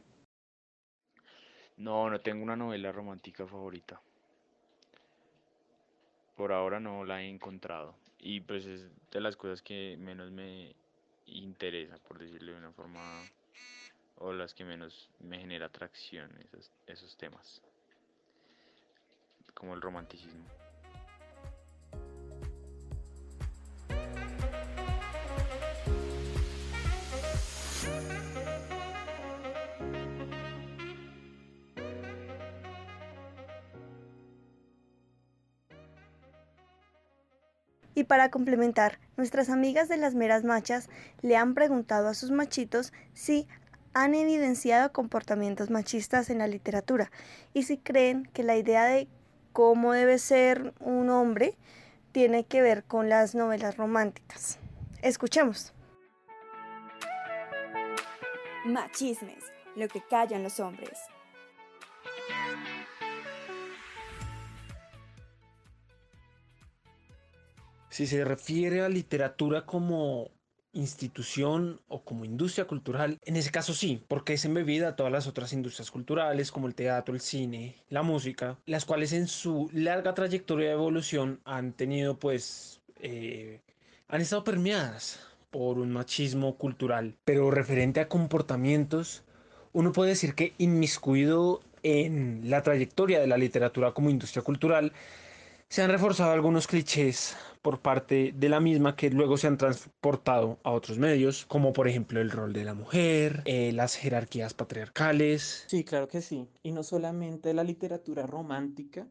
No, 1.79 2.11
no 2.11 2.21
tengo 2.21 2.43
una 2.43 2.57
novela 2.57 2.93
romántica 2.93 3.47
favorita. 3.47 4.03
Por 6.37 6.53
ahora 6.53 6.79
no 6.79 7.07
la 7.07 7.23
he 7.23 7.29
encontrado. 7.29 7.95
Y 8.19 8.41
pues 8.41 8.67
es 8.67 8.91
de 9.11 9.21
las 9.21 9.35
cosas 9.35 9.63
que 9.63 9.97
menos 9.99 10.31
me 10.31 10.77
interesa, 11.25 11.97
por 12.07 12.19
decirlo 12.19 12.53
de 12.53 12.59
una 12.59 12.73
forma 12.73 13.23
o 14.17 14.33
las 14.33 14.55
que 14.55 14.65
menos 14.65 15.11
me 15.21 15.39
genera 15.39 15.67
atracción 15.67 16.31
esos, 16.45 16.71
esos 16.87 17.17
temas, 17.17 17.63
como 19.55 19.75
el 19.75 19.81
romanticismo. 19.81 20.45
Y 37.97 38.05
para 38.05 38.31
complementar, 38.31 38.99
nuestras 39.17 39.49
amigas 39.49 39.89
de 39.89 39.97
las 39.97 40.15
meras 40.15 40.45
machas 40.45 40.91
le 41.23 41.35
han 41.35 41.55
preguntado 41.55 42.09
a 42.09 42.15
sus 42.15 42.31
machitos 42.31 42.93
si 43.15 43.49
han 43.97 44.15
evidenciado 44.15 44.93
comportamientos 44.93 45.71
machistas 45.71 46.29
en 46.29 46.37
la 46.37 46.47
literatura 46.47 47.11
y 47.55 47.63
si 47.63 47.79
creen 47.79 48.29
que 48.35 48.43
la 48.43 48.55
idea 48.55 48.85
de 48.85 49.09
cómo 49.55 49.95
debe 49.95 50.19
ser 50.19 50.75
un 50.81 51.09
hombre 51.09 51.57
tiene 52.13 52.45
que 52.45 52.61
ver 52.61 52.85
con 52.85 53.09
las 53.09 53.35
novelas 53.35 53.79
románticas. 53.79 54.59
Escuchemos. 55.01 55.73
Machismes, 58.67 59.45
lo 59.77 59.89
que 59.89 60.03
callan 60.03 60.43
los 60.43 60.61
hombres. 60.61 60.99
Si 67.89 68.07
se 68.07 68.27
refiere 68.27 68.83
a 68.83 68.91
literatura 68.91 69.65
como 69.65 70.36
institución 70.77 71.81
o 71.89 72.03
como 72.03 72.25
industria 72.25 72.67
cultural, 72.67 73.19
en 73.25 73.37
ese 73.37 73.51
caso 73.51 73.75
sí, 73.75 74.05
porque 74.09 74.35
es 74.35 74.45
embebida 74.45 74.89
a 74.89 74.97
todas 74.97 75.11
las 75.11 75.27
otras 75.27 75.53
industrias 75.53 75.91
culturales 75.91 76.53
como 76.53 76.69
el 76.69 76.75
teatro, 76.75 77.15
el 77.15 77.21
cine, 77.21 77.77
la 77.89 78.03
música, 78.03 78.59
las 78.67 78.85
cuales 78.85 79.13
en 79.13 79.27
su 79.27 79.71
larga 79.73 80.15
trayectoria 80.15 80.69
de 80.69 80.75
evolución 80.75 81.41
han 81.45 81.73
tenido 81.73 82.19
pues, 82.19 82.81
eh, 83.01 83.61
han 84.09 84.21
estado 84.21 84.45
permeadas 84.45 85.21
por 85.51 85.79
un 85.79 85.91
machismo 85.91 86.57
cultural, 86.57 87.15
pero 87.25 87.51
referente 87.51 88.01
a 88.01 88.09
comportamientos, 88.09 89.23
uno 89.73 89.93
puede 89.93 90.11
decir 90.11 90.35
que 90.35 90.53
inmiscuido 90.59 91.61
en 91.83 92.43
la 92.51 92.63
trayectoria 92.63 93.21
de 93.21 93.27
la 93.27 93.39
literatura 93.39 93.93
como 93.93 94.11
industria 94.11 94.43
cultural, 94.43 94.93
se 95.69 95.83
han 95.83 95.91
reforzado 95.91 96.33
algunos 96.33 96.67
clichés 96.67 97.37
por 97.67 97.81
parte 97.81 98.33
de 98.33 98.49
la 98.49 98.61
misma 98.61 98.95
que 98.95 99.11
luego 99.11 99.37
se 99.37 99.49
han 99.49 99.59
transportado 99.59 100.61
a 100.63 100.71
otros 100.71 100.99
medios, 100.99 101.45
como 101.47 101.73
por 101.73 101.89
ejemplo 101.89 102.21
el 102.21 102.31
rol 102.31 102.53
de 102.53 102.63
la 102.63 102.75
mujer, 102.75 103.43
eh, 103.45 103.73
las 103.73 103.97
jerarquías 103.97 104.55
patriarcales. 104.55 105.65
Sí, 105.67 105.83
claro 105.83 106.07
que 106.07 106.23
sí. 106.23 106.47
Y 106.63 106.71
no 106.71 106.85
solamente 106.85 107.53
la 107.55 107.65
literatura 107.65 108.25
romántica, 108.25 109.09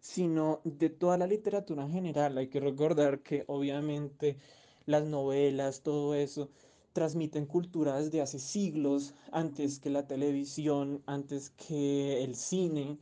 sino 0.00 0.62
de 0.64 0.88
toda 0.88 1.18
la 1.18 1.26
literatura 1.26 1.82
en 1.82 1.92
general. 1.92 2.38
Hay 2.38 2.48
que 2.48 2.60
recordar 2.60 3.18
que 3.18 3.44
obviamente 3.48 4.38
las 4.86 5.04
novelas, 5.04 5.82
todo 5.82 6.14
eso, 6.14 6.48
transmiten 6.94 7.44
cultura 7.44 8.00
desde 8.00 8.22
hace 8.22 8.38
siglos, 8.38 9.12
antes 9.30 9.78
que 9.78 9.90
la 9.90 10.06
televisión, 10.06 11.02
antes 11.04 11.50
que 11.50 12.24
el 12.24 12.34
cine 12.34 12.96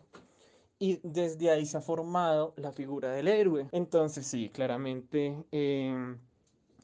y 0.78 1.00
desde 1.02 1.50
ahí 1.50 1.66
se 1.66 1.78
ha 1.78 1.80
formado 1.80 2.54
la 2.56 2.73
figura 2.73 3.11
del 3.11 3.28
héroe. 3.28 3.66
Entonces 3.73 4.26
sí, 4.26 4.50
claramente 4.50 5.44
em, 5.50 6.18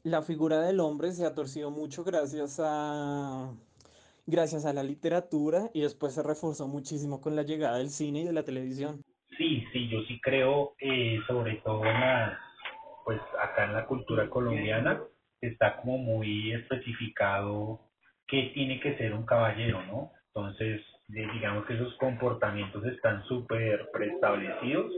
la 0.02 0.22
figura 0.22 0.60
del 0.60 0.80
hombre 0.80 1.12
se 1.12 1.24
ha 1.24 1.34
torcido 1.34 1.70
mucho 1.70 2.04
gracias 2.04 2.60
a, 2.62 3.52
gracias 4.26 4.66
a 4.66 4.72
la 4.72 4.82
literatura 4.82 5.70
y 5.72 5.82
después 5.82 6.14
se 6.14 6.22
reforzó 6.22 6.68
muchísimo 6.68 7.20
con 7.20 7.36
la 7.36 7.42
llegada 7.42 7.78
del 7.78 7.90
cine 7.90 8.20
y 8.20 8.24
de 8.24 8.32
la 8.32 8.44
televisión. 8.44 9.02
Sí, 9.36 9.64
sí, 9.72 9.88
yo 9.88 10.00
sí 10.06 10.20
creo, 10.20 10.74
eh, 10.78 11.18
sobre 11.26 11.56
todo 11.56 11.84
en 11.84 12.00
la, 12.00 12.38
pues 13.04 13.20
acá 13.42 13.64
en 13.64 13.74
la 13.74 13.86
cultura 13.86 14.28
colombiana, 14.30 15.02
está 15.40 15.76
como 15.80 15.98
muy 15.98 16.52
especificado 16.52 17.80
qué 18.26 18.50
tiene 18.54 18.80
que 18.80 18.96
ser 18.96 19.12
un 19.12 19.26
caballero, 19.26 19.84
¿no? 19.86 20.12
Entonces, 20.28 20.80
digamos 21.08 21.66
que 21.66 21.74
esos 21.74 21.94
comportamientos 21.96 22.84
están 22.86 23.22
súper 23.24 23.88
preestablecidos 23.92 24.92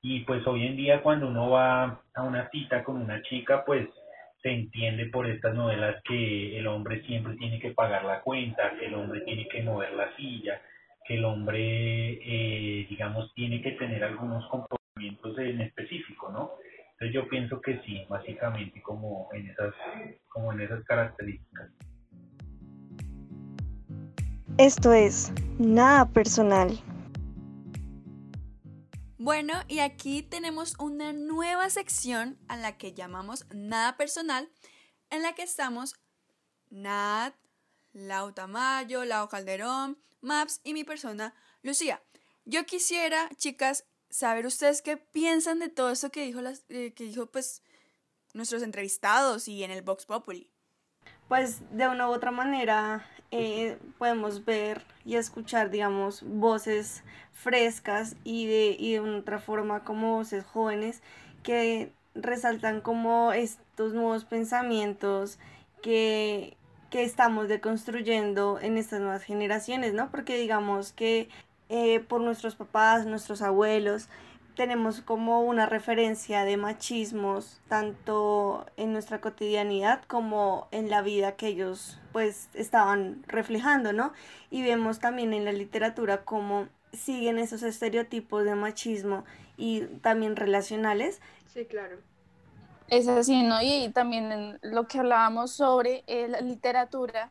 y 0.00 0.20
pues 0.20 0.46
hoy 0.46 0.66
en 0.66 0.76
día 0.76 1.02
cuando 1.02 1.28
uno 1.28 1.50
va 1.50 2.00
a 2.14 2.22
una 2.22 2.48
cita 2.50 2.82
con 2.82 2.96
una 2.96 3.22
chica 3.22 3.64
pues 3.64 3.88
se 4.42 4.50
entiende 4.50 5.06
por 5.06 5.26
estas 5.26 5.54
novelas 5.54 6.02
que 6.04 6.58
el 6.58 6.66
hombre 6.66 7.02
siempre 7.06 7.34
tiene 7.36 7.58
que 7.58 7.70
pagar 7.72 8.04
la 8.04 8.20
cuenta, 8.20 8.76
que 8.78 8.86
el 8.86 8.94
hombre 8.94 9.22
tiene 9.22 9.48
que 9.48 9.62
mover 9.62 9.94
la 9.94 10.14
silla, 10.16 10.60
que 11.06 11.14
el 11.14 11.24
hombre 11.24 11.60
eh, 11.60 12.86
digamos 12.88 13.32
tiene 13.34 13.62
que 13.62 13.72
tener 13.72 14.04
algunos 14.04 14.46
comportamientos 14.48 15.38
en 15.38 15.62
específico, 15.62 16.30
¿no? 16.30 16.52
Entonces 16.92 17.14
yo 17.14 17.28
pienso 17.28 17.60
que 17.60 17.80
sí, 17.80 18.04
básicamente 18.08 18.80
como 18.82 19.28
en 19.32 19.48
esas, 19.48 19.74
como 20.28 20.52
en 20.52 20.60
esas 20.60 20.84
características. 20.84 21.70
Esto 24.56 24.92
es 24.92 25.32
Nada 25.58 26.08
Personal. 26.12 26.80
Bueno, 29.18 29.54
y 29.66 29.80
aquí 29.80 30.22
tenemos 30.22 30.76
una 30.78 31.12
nueva 31.12 31.68
sección 31.70 32.38
a 32.46 32.56
la 32.56 32.78
que 32.78 32.92
llamamos 32.92 33.46
Nada 33.50 33.96
Personal, 33.96 34.48
en 35.10 35.22
la 35.22 35.32
que 35.32 35.42
estamos 35.42 35.96
Nat, 36.70 37.34
Lau 37.94 38.30
Tamayo, 38.30 39.04
Lau 39.04 39.28
Calderón, 39.28 39.98
Maps 40.20 40.60
y 40.62 40.72
mi 40.72 40.84
persona, 40.84 41.34
Lucía. 41.62 42.00
Yo 42.44 42.64
quisiera, 42.64 43.28
chicas, 43.36 43.86
saber 44.08 44.46
ustedes 44.46 44.82
qué 44.82 44.96
piensan 44.96 45.58
de 45.58 45.68
todo 45.68 45.90
eso 45.90 46.10
que 46.10 46.24
dijo, 46.24 46.40
las, 46.40 46.64
eh, 46.68 46.94
que 46.94 47.02
dijo 47.02 47.26
pues, 47.26 47.64
nuestros 48.34 48.62
entrevistados 48.62 49.48
y 49.48 49.64
en 49.64 49.72
el 49.72 49.82
Vox 49.82 50.06
Populi. 50.06 50.48
Pues 51.26 51.60
de 51.76 51.88
una 51.88 52.08
u 52.08 52.12
otra 52.12 52.30
manera 52.30 53.04
eh, 53.36 53.78
podemos 53.98 54.44
ver 54.44 54.82
y 55.04 55.16
escuchar, 55.16 55.70
digamos, 55.70 56.22
voces 56.22 57.02
frescas 57.32 58.14
y 58.22 58.46
de, 58.46 58.76
y 58.78 58.92
de 58.92 59.00
otra 59.00 59.40
forma 59.40 59.82
como 59.82 60.18
voces 60.18 60.44
jóvenes 60.44 61.02
que 61.42 61.90
resaltan 62.14 62.80
como 62.80 63.32
estos 63.32 63.92
nuevos 63.92 64.24
pensamientos 64.24 65.40
que, 65.82 66.56
que 66.90 67.02
estamos 67.02 67.48
deconstruyendo 67.48 68.60
en 68.60 68.78
estas 68.78 69.00
nuevas 69.00 69.24
generaciones, 69.24 69.94
¿no? 69.94 70.12
Porque 70.12 70.36
digamos 70.38 70.92
que 70.92 71.28
eh, 71.68 71.98
por 71.98 72.20
nuestros 72.20 72.54
papás, 72.54 73.04
nuestros 73.04 73.42
abuelos, 73.42 74.08
tenemos 74.54 75.00
como 75.00 75.42
una 75.42 75.66
referencia 75.66 76.44
de 76.44 76.56
machismos 76.56 77.60
tanto 77.68 78.66
en 78.76 78.92
nuestra 78.92 79.20
cotidianidad 79.20 80.02
como 80.04 80.68
en 80.70 80.90
la 80.90 81.02
vida 81.02 81.32
que 81.36 81.48
ellos 81.48 81.98
pues 82.12 82.48
estaban 82.54 83.24
reflejando, 83.26 83.92
¿no? 83.92 84.12
Y 84.50 84.62
vemos 84.62 85.00
también 85.00 85.32
en 85.34 85.44
la 85.44 85.52
literatura 85.52 86.24
cómo 86.24 86.68
siguen 86.92 87.38
esos 87.38 87.62
estereotipos 87.62 88.44
de 88.44 88.54
machismo 88.54 89.24
y 89.56 89.82
también 90.02 90.36
relacionales. 90.36 91.20
Sí, 91.52 91.64
claro. 91.64 91.98
Es 92.88 93.08
así, 93.08 93.42
¿no? 93.42 93.60
Y 93.62 93.90
también 93.90 94.30
en 94.30 94.58
lo 94.62 94.86
que 94.86 94.98
hablábamos 94.98 95.50
sobre 95.50 96.04
eh, 96.06 96.28
la 96.28 96.40
literatura, 96.40 97.30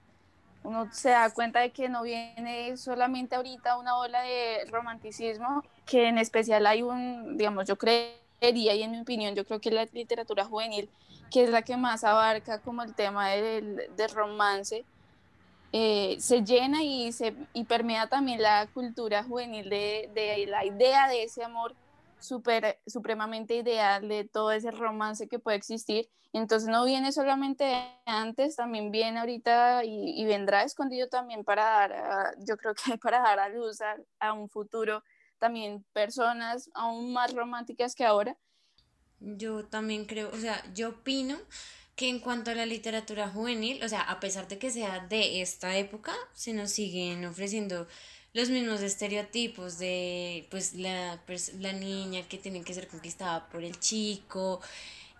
uno 0.64 0.92
se 0.92 1.10
da 1.10 1.30
cuenta 1.30 1.60
de 1.60 1.72
que 1.72 1.90
no 1.90 2.04
viene 2.04 2.76
solamente 2.78 3.36
ahorita 3.36 3.78
una 3.78 3.98
ola 3.98 4.22
de 4.22 4.66
romanticismo, 4.72 5.64
que 5.86 6.08
en 6.08 6.18
especial 6.18 6.66
hay 6.66 6.82
un, 6.82 7.38
digamos, 7.38 7.68
yo 7.68 7.78
creería 7.78 8.76
y 8.76 8.84
en 8.84 8.92
mi 8.92 9.02
opinión, 9.02 9.36
yo 9.36 9.46
creo 9.46 9.60
que 9.60 9.72
la 9.72 9.86
literatura 9.86 10.46
juvenil, 10.46 10.90
que 11.32 11.44
es 11.44 11.50
la 11.50 11.62
que 11.62 11.78
más 11.78 12.04
abarca 12.04 12.60
como 12.60 12.84
el 12.84 12.94
tema 12.94 13.30
del, 13.30 13.90
del 13.96 14.10
romance, 14.10 14.86
eh, 15.72 16.18
se 16.20 16.44
llena 16.44 16.84
y, 16.84 17.12
se, 17.12 17.34
y 17.54 17.64
permea 17.64 18.08
también 18.08 18.42
la 18.42 18.68
cultura 18.74 19.24
juvenil 19.24 19.70
de, 19.70 20.10
de 20.14 20.46
la 20.48 20.66
idea 20.66 21.08
de 21.08 21.24
ese 21.24 21.44
amor 21.44 21.74
super, 22.24 22.80
supremamente 22.88 23.56
ideal, 23.56 24.08
de 24.08 24.24
todo 24.24 24.52
ese 24.52 24.72
romance 24.72 25.28
que 25.28 25.40
puede 25.40 25.58
existir. 25.58 26.10
Entonces 26.32 26.68
no 26.68 26.84
viene 26.86 27.12
solamente 27.12 27.76
antes, 28.06 28.56
también 28.56 28.90
viene 28.92 29.20
ahorita 29.20 29.84
y, 29.84 30.26
vendrá 30.26 30.64
escondido 30.64 31.08
también 31.08 31.44
para 31.44 31.64
dar, 31.64 32.36
yo 32.40 32.58
creo 32.58 32.74
que 32.74 32.98
para 33.02 33.20
dar 33.20 33.40
a 33.40 33.50
luz 33.50 33.80
a, 34.20 34.34
un 34.34 34.50
futuro 34.50 35.04
también 35.44 35.84
personas 35.92 36.70
aún 36.74 37.12
más 37.12 37.34
románticas 37.34 37.96
que 37.96 38.06
ahora. 38.06 38.38
Yo 39.20 39.66
también 39.66 40.06
creo, 40.06 40.30
o 40.32 40.38
sea, 40.38 40.64
yo 40.74 40.92
opino 40.92 41.38
que 41.98 42.08
en 42.08 42.20
cuanto 42.20 42.52
a 42.52 42.56
la 42.56 42.66
literatura 42.66 43.28
juvenil, 43.28 43.84
o 43.84 43.90
sea, 43.90 44.04
a 44.04 44.22
pesar 44.22 44.48
de 44.48 44.58
que 44.58 44.72
sea 44.72 45.06
de 45.10 45.42
esta 45.42 45.76
época, 45.76 46.14
se 46.34 46.54
nos 46.54 46.72
siguen 46.72 47.26
ofreciendo 47.26 47.88
los 48.32 48.50
mismos 48.50 48.80
estereotipos 48.82 49.80
de 49.80 50.48
pues 50.50 50.76
la, 50.76 51.22
la 51.60 51.74
niña 51.74 52.26
que 52.30 52.38
tiene 52.38 52.64
que 52.64 52.74
ser 52.74 52.88
conquistada 52.88 53.50
por 53.50 53.66
el 53.66 53.78
chico 53.82 54.62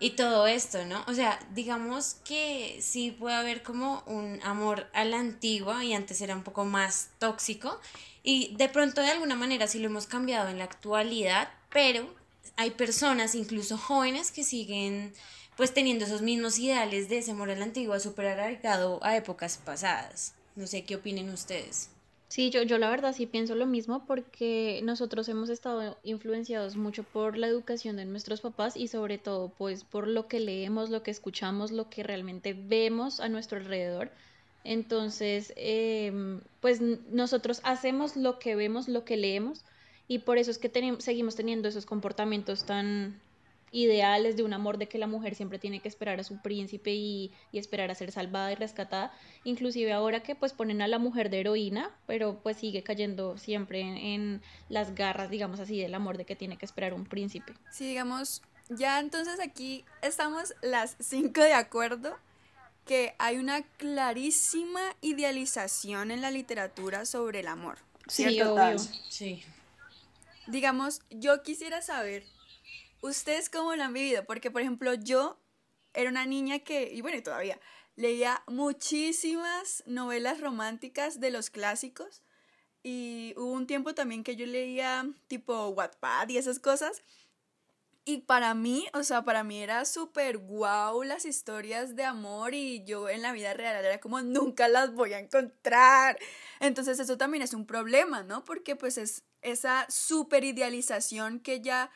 y 0.00 0.12
todo 0.12 0.46
esto, 0.46 0.86
¿no? 0.86 1.04
O 1.06 1.12
sea, 1.12 1.38
digamos 1.52 2.14
que 2.24 2.78
sí 2.80 3.10
puede 3.10 3.36
haber 3.36 3.62
como 3.62 4.02
un 4.06 4.40
amor 4.42 4.88
a 4.94 5.04
la 5.04 5.20
antigua 5.20 5.84
y 5.84 5.92
antes 5.92 6.22
era 6.22 6.34
un 6.34 6.42
poco 6.44 6.64
más 6.64 7.10
tóxico 7.18 7.78
y 8.24 8.56
de 8.56 8.68
pronto 8.70 9.02
de 9.02 9.10
alguna 9.10 9.36
manera 9.36 9.68
sí 9.68 9.78
lo 9.78 9.86
hemos 9.86 10.06
cambiado 10.06 10.48
en 10.48 10.58
la 10.58 10.64
actualidad, 10.64 11.50
pero 11.70 12.12
hay 12.56 12.70
personas, 12.70 13.34
incluso 13.34 13.76
jóvenes, 13.76 14.32
que 14.32 14.42
siguen 14.42 15.12
pues 15.56 15.72
teniendo 15.72 16.06
esos 16.06 16.22
mismos 16.22 16.58
ideales 16.58 17.08
de 17.08 17.18
ese 17.18 17.30
amor 17.30 17.50
a 17.50 17.54
la 17.54 17.64
antigua 17.64 18.00
súper 18.00 18.26
arraigado 18.26 18.98
a 19.04 19.16
épocas 19.16 19.58
pasadas. 19.58 20.34
No 20.56 20.66
sé 20.66 20.84
qué 20.84 20.96
opinen 20.96 21.28
ustedes. 21.28 21.90
Sí, 22.28 22.50
yo, 22.50 22.62
yo 22.62 22.78
la 22.78 22.90
verdad 22.90 23.14
sí 23.14 23.26
pienso 23.26 23.54
lo 23.54 23.66
mismo 23.66 24.06
porque 24.06 24.80
nosotros 24.82 25.28
hemos 25.28 25.50
estado 25.50 25.98
influenciados 26.02 26.74
mucho 26.74 27.04
por 27.04 27.36
la 27.36 27.46
educación 27.46 27.96
de 27.96 28.06
nuestros 28.06 28.40
papás 28.40 28.76
y 28.76 28.88
sobre 28.88 29.18
todo 29.18 29.50
pues 29.50 29.84
por 29.84 30.08
lo 30.08 30.26
que 30.26 30.40
leemos, 30.40 30.90
lo 30.90 31.02
que 31.02 31.10
escuchamos, 31.10 31.70
lo 31.70 31.90
que 31.90 32.02
realmente 32.02 32.54
vemos 32.54 33.20
a 33.20 33.28
nuestro 33.28 33.58
alrededor. 33.58 34.10
Entonces, 34.64 35.52
em, 35.56 36.40
pues 36.60 36.80
nosotros 36.80 37.60
hacemos 37.64 38.16
lo 38.16 38.38
que 38.38 38.56
vemos, 38.56 38.88
lo 38.88 39.04
que 39.04 39.16
leemos 39.16 39.64
y 40.08 40.20
por 40.20 40.38
eso 40.38 40.50
es 40.50 40.58
que 40.58 40.68
tenemos, 40.68 41.04
seguimos 41.04 41.36
teniendo 41.36 41.68
esos 41.68 41.86
comportamientos 41.86 42.64
tan, 42.64 43.20
ideales 43.74 44.36
de 44.36 44.44
un 44.44 44.52
amor 44.52 44.78
de 44.78 44.86
que 44.86 44.98
la 44.98 45.08
mujer 45.08 45.34
siempre 45.34 45.58
tiene 45.58 45.80
que 45.80 45.88
esperar 45.88 46.20
a 46.20 46.24
su 46.24 46.40
príncipe 46.40 46.92
y, 46.92 47.32
esperar 47.52 47.90
a 47.90 47.94
ser 47.96 48.12
salvada 48.12 48.52
y 48.52 48.54
rescatada, 48.54 49.12
inclusive 49.42 49.92
ahora 49.92 50.22
que 50.22 50.36
pues 50.36 50.52
ponen 50.52 50.80
a 50.80 50.86
la 50.86 50.98
mujer 50.98 51.28
de 51.28 51.40
heroína, 51.40 51.90
pero 52.06 52.38
pues 52.40 52.56
sigue 52.56 52.84
cayendo 52.84 53.36
siempre 53.36 53.80
en, 53.80 54.42
las 54.68 54.94
garras, 54.94 55.28
digamos 55.28 55.58
así, 55.58 55.80
del 55.80 55.94
amor 55.94 56.16
de 56.18 56.24
que 56.24 56.36
tiene 56.36 56.56
que 56.56 56.64
esperar 56.64 56.94
un 56.94 57.04
príncipe. 57.04 57.52
Sí, 57.70 57.88
digamos, 57.88 58.42
ya 58.68 59.00
entonces 59.00 59.40
aquí 59.40 59.84
estamos 60.02 60.54
las 60.62 60.96
cinco 61.00 61.40
de 61.42 61.54
acuerdo 61.54 62.16
que 62.84 63.14
hay 63.18 63.36
una 63.38 63.62
clarísima 63.62 64.80
idealización 65.00 66.10
en 66.10 66.20
la 66.20 66.30
literatura 66.30 67.06
sobre 67.06 67.40
el 67.40 67.48
amor. 67.48 67.78
Sí, 68.08 68.40
obvio. 68.42 68.78
Sí. 69.08 69.42
Digamos, 70.46 71.00
yo 71.10 71.42
quisiera 71.42 71.80
saber 71.80 72.24
¿Ustedes 73.04 73.50
cómo 73.50 73.76
lo 73.76 73.84
han 73.84 73.92
vivido? 73.92 74.24
Porque, 74.24 74.50
por 74.50 74.62
ejemplo, 74.62 74.94
yo 74.94 75.38
era 75.92 76.08
una 76.08 76.24
niña 76.24 76.60
que, 76.60 76.90
y 76.90 77.02
bueno, 77.02 77.22
todavía, 77.22 77.60
leía 77.96 78.42
muchísimas 78.46 79.82
novelas 79.84 80.40
románticas 80.40 81.20
de 81.20 81.30
los 81.30 81.50
clásicos. 81.50 82.22
Y 82.82 83.34
hubo 83.36 83.52
un 83.52 83.66
tiempo 83.66 83.94
también 83.94 84.24
que 84.24 84.36
yo 84.36 84.46
leía 84.46 85.06
tipo 85.28 85.68
Wattpad 85.68 86.30
y 86.30 86.38
esas 86.38 86.58
cosas. 86.58 87.02
Y 88.06 88.18
para 88.18 88.52
mí, 88.54 88.86
o 88.92 89.02
sea, 89.02 89.22
para 89.24 89.44
mí 89.44 89.62
era 89.62 89.86
súper 89.86 90.36
guau 90.36 91.02
las 91.04 91.24
historias 91.24 91.96
de 91.96 92.04
amor 92.04 92.52
y 92.52 92.84
yo 92.84 93.08
en 93.08 93.22
la 93.22 93.32
vida 93.32 93.54
real 93.54 93.82
era 93.82 93.98
como 93.98 94.20
nunca 94.20 94.68
las 94.68 94.92
voy 94.92 95.14
a 95.14 95.18
encontrar. 95.18 96.18
Entonces 96.60 96.98
eso 96.98 97.16
también 97.16 97.42
es 97.42 97.54
un 97.54 97.66
problema, 97.66 98.22
¿no? 98.22 98.44
Porque 98.44 98.76
pues 98.76 98.98
es 98.98 99.24
esa 99.40 99.86
super 99.88 100.44
idealización 100.44 101.40
que 101.40 101.62
ya 101.62 101.90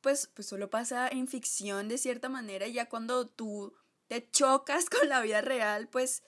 pues, 0.00 0.28
pues 0.34 0.48
solo 0.48 0.68
pasa 0.68 1.08
en 1.08 1.28
ficción 1.28 1.88
de 1.88 1.98
cierta 1.98 2.28
manera 2.28 2.66
y 2.66 2.72
ya 2.72 2.88
cuando 2.88 3.26
tú 3.28 3.74
te 4.08 4.28
chocas 4.30 4.90
con 4.90 5.08
la 5.08 5.20
vida 5.20 5.42
real, 5.42 5.88
pues 5.88 6.24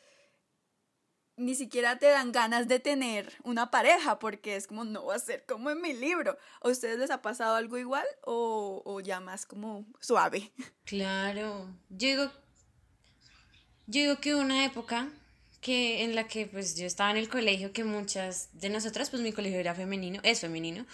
ni 1.39 1.55
siquiera 1.55 1.99
te 1.99 2.07
dan 2.07 2.33
ganas 2.33 2.69
de 2.69 2.81
tener 2.81 3.33
una 3.45 3.71
pareja 3.71 4.19
porque 4.19 4.57
es 4.57 4.67
como 4.67 4.85
no 4.85 5.07
va 5.07 5.15
a 5.15 5.19
ser 5.19 5.45
como 5.47 5.71
en 5.71 5.81
mi 5.81 5.93
libro. 5.93 6.37
¿A 6.61 6.69
ustedes 6.69 6.99
les 6.99 7.11
ha 7.11 7.23
pasado 7.23 7.55
algo 7.55 7.79
igual 7.79 8.05
o, 8.25 8.83
o 8.85 9.01
ya 9.01 9.21
más 9.21 9.47
como 9.47 9.87
suave? 10.01 10.53
Claro, 10.85 11.67
yo 11.91 12.09
digo, 12.09 12.25
yo 13.87 14.01
digo 14.03 14.21
que 14.21 14.35
una 14.35 14.65
época 14.65 15.09
que 15.61 16.05
en 16.05 16.15
la 16.15 16.27
que 16.29 16.47
pues 16.47 16.77
yo 16.77 16.87
estaba 16.87 17.11
en 17.11 17.17
el 17.17 17.29
colegio 17.29 17.73
que 17.73 17.85
muchas 17.85 18.49
de 18.53 18.69
nosotras 18.69 19.11
pues 19.11 19.23
mi 19.23 19.33
colegio 19.33 19.59
era 19.59 19.75
femenino, 19.75 20.21
es 20.23 20.41
femenino 20.41 20.87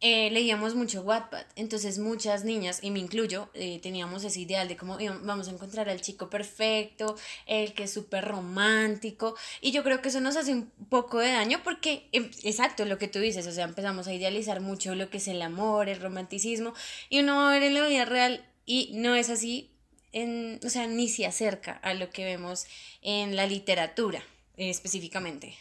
eh, 0.00 0.30
leíamos 0.30 0.74
mucho 0.74 1.02
Wattpad, 1.02 1.44
entonces 1.56 1.98
muchas 1.98 2.44
niñas, 2.44 2.80
y 2.82 2.90
me 2.90 3.00
incluyo, 3.00 3.50
eh, 3.54 3.80
teníamos 3.82 4.24
ese 4.24 4.40
ideal 4.40 4.66
de 4.66 4.76
cómo 4.76 4.96
vamos 5.22 5.48
a 5.48 5.50
encontrar 5.50 5.90
al 5.90 6.00
chico 6.00 6.30
perfecto, 6.30 7.16
el 7.46 7.74
que 7.74 7.84
es 7.84 7.92
súper 7.92 8.24
romántico, 8.24 9.36
y 9.60 9.72
yo 9.72 9.82
creo 9.82 10.00
que 10.00 10.08
eso 10.08 10.20
nos 10.20 10.36
hace 10.36 10.52
un 10.54 10.70
poco 10.88 11.18
de 11.18 11.32
daño 11.32 11.60
porque, 11.62 12.08
em, 12.12 12.30
exacto, 12.42 12.84
lo 12.86 12.98
que 12.98 13.08
tú 13.08 13.18
dices, 13.18 13.46
o 13.46 13.52
sea, 13.52 13.64
empezamos 13.64 14.08
a 14.08 14.14
idealizar 14.14 14.60
mucho 14.60 14.94
lo 14.94 15.10
que 15.10 15.18
es 15.18 15.28
el 15.28 15.42
amor, 15.42 15.88
el 15.88 16.00
romanticismo, 16.00 16.72
y 17.10 17.20
uno 17.20 17.36
va 17.36 17.50
a 17.50 17.52
ver 17.52 17.62
en 17.64 17.74
la 17.74 17.86
vida 17.86 18.04
real 18.06 18.44
y 18.64 18.92
no 18.94 19.14
es 19.16 19.28
así, 19.30 19.70
en, 20.12 20.60
o 20.64 20.70
sea, 20.70 20.86
ni 20.86 21.08
se 21.08 21.26
acerca 21.26 21.72
a 21.72 21.94
lo 21.94 22.10
que 22.10 22.24
vemos 22.24 22.66
en 23.02 23.36
la 23.36 23.46
literatura 23.46 24.24
eh, 24.56 24.70
específicamente. 24.70 25.56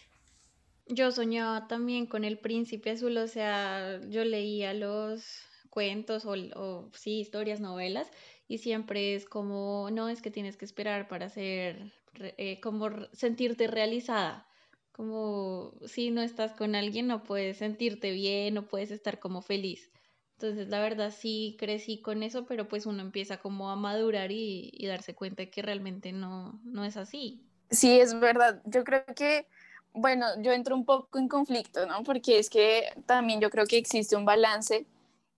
Yo 0.89 1.11
soñaba 1.11 1.67
también 1.67 2.07
con 2.07 2.23
el 2.23 2.39
príncipe 2.39 2.89
azul, 2.89 3.15
o 3.17 3.27
sea, 3.27 4.01
yo 4.09 4.25
leía 4.25 4.73
los 4.73 5.23
cuentos 5.69 6.25
o, 6.25 6.89
sí, 6.93 7.19
historias, 7.19 7.59
novelas, 7.59 8.09
y 8.47 8.57
siempre 8.57 9.13
es 9.13 9.25
como, 9.25 9.89
no, 9.91 10.09
es 10.09 10.23
que 10.23 10.31
tienes 10.31 10.57
que 10.57 10.65
esperar 10.65 11.07
para 11.07 11.29
ser, 11.29 11.93
eh, 12.15 12.59
como 12.59 12.89
sentirte 13.13 13.67
realizada, 13.67 14.47
como 14.91 15.73
si 15.85 16.09
no 16.09 16.23
estás 16.23 16.53
con 16.53 16.73
alguien 16.73 17.05
no 17.05 17.23
puedes 17.23 17.57
sentirte 17.57 18.11
bien, 18.11 18.55
no 18.55 18.67
puedes 18.67 18.89
estar 18.89 19.19
como 19.19 19.43
feliz. 19.43 19.91
Entonces, 20.39 20.69
la 20.69 20.79
verdad 20.79 21.13
sí 21.15 21.55
crecí 21.59 22.01
con 22.01 22.23
eso, 22.23 22.45
pero 22.45 22.67
pues 22.67 22.87
uno 22.87 23.01
empieza 23.01 23.37
como 23.37 23.69
a 23.69 23.75
madurar 23.75 24.31
y, 24.31 24.71
y 24.73 24.87
darse 24.87 25.13
cuenta 25.13 25.43
de 25.43 25.51
que 25.51 25.61
realmente 25.61 26.13
no, 26.13 26.59
no 26.63 26.83
es 26.83 26.97
así. 26.97 27.45
Sí, 27.69 27.99
es 27.99 28.19
verdad. 28.19 28.63
Yo 28.65 28.83
creo 28.83 29.03
que 29.15 29.45
bueno, 29.93 30.27
yo 30.41 30.51
entro 30.51 30.75
un 30.75 30.85
poco 30.85 31.19
en 31.19 31.27
conflicto, 31.27 31.85
¿no? 31.85 32.03
Porque 32.03 32.39
es 32.39 32.49
que 32.49 32.93
también 33.05 33.41
yo 33.41 33.49
creo 33.49 33.65
que 33.65 33.77
existe 33.77 34.15
un 34.15 34.25
balance 34.25 34.85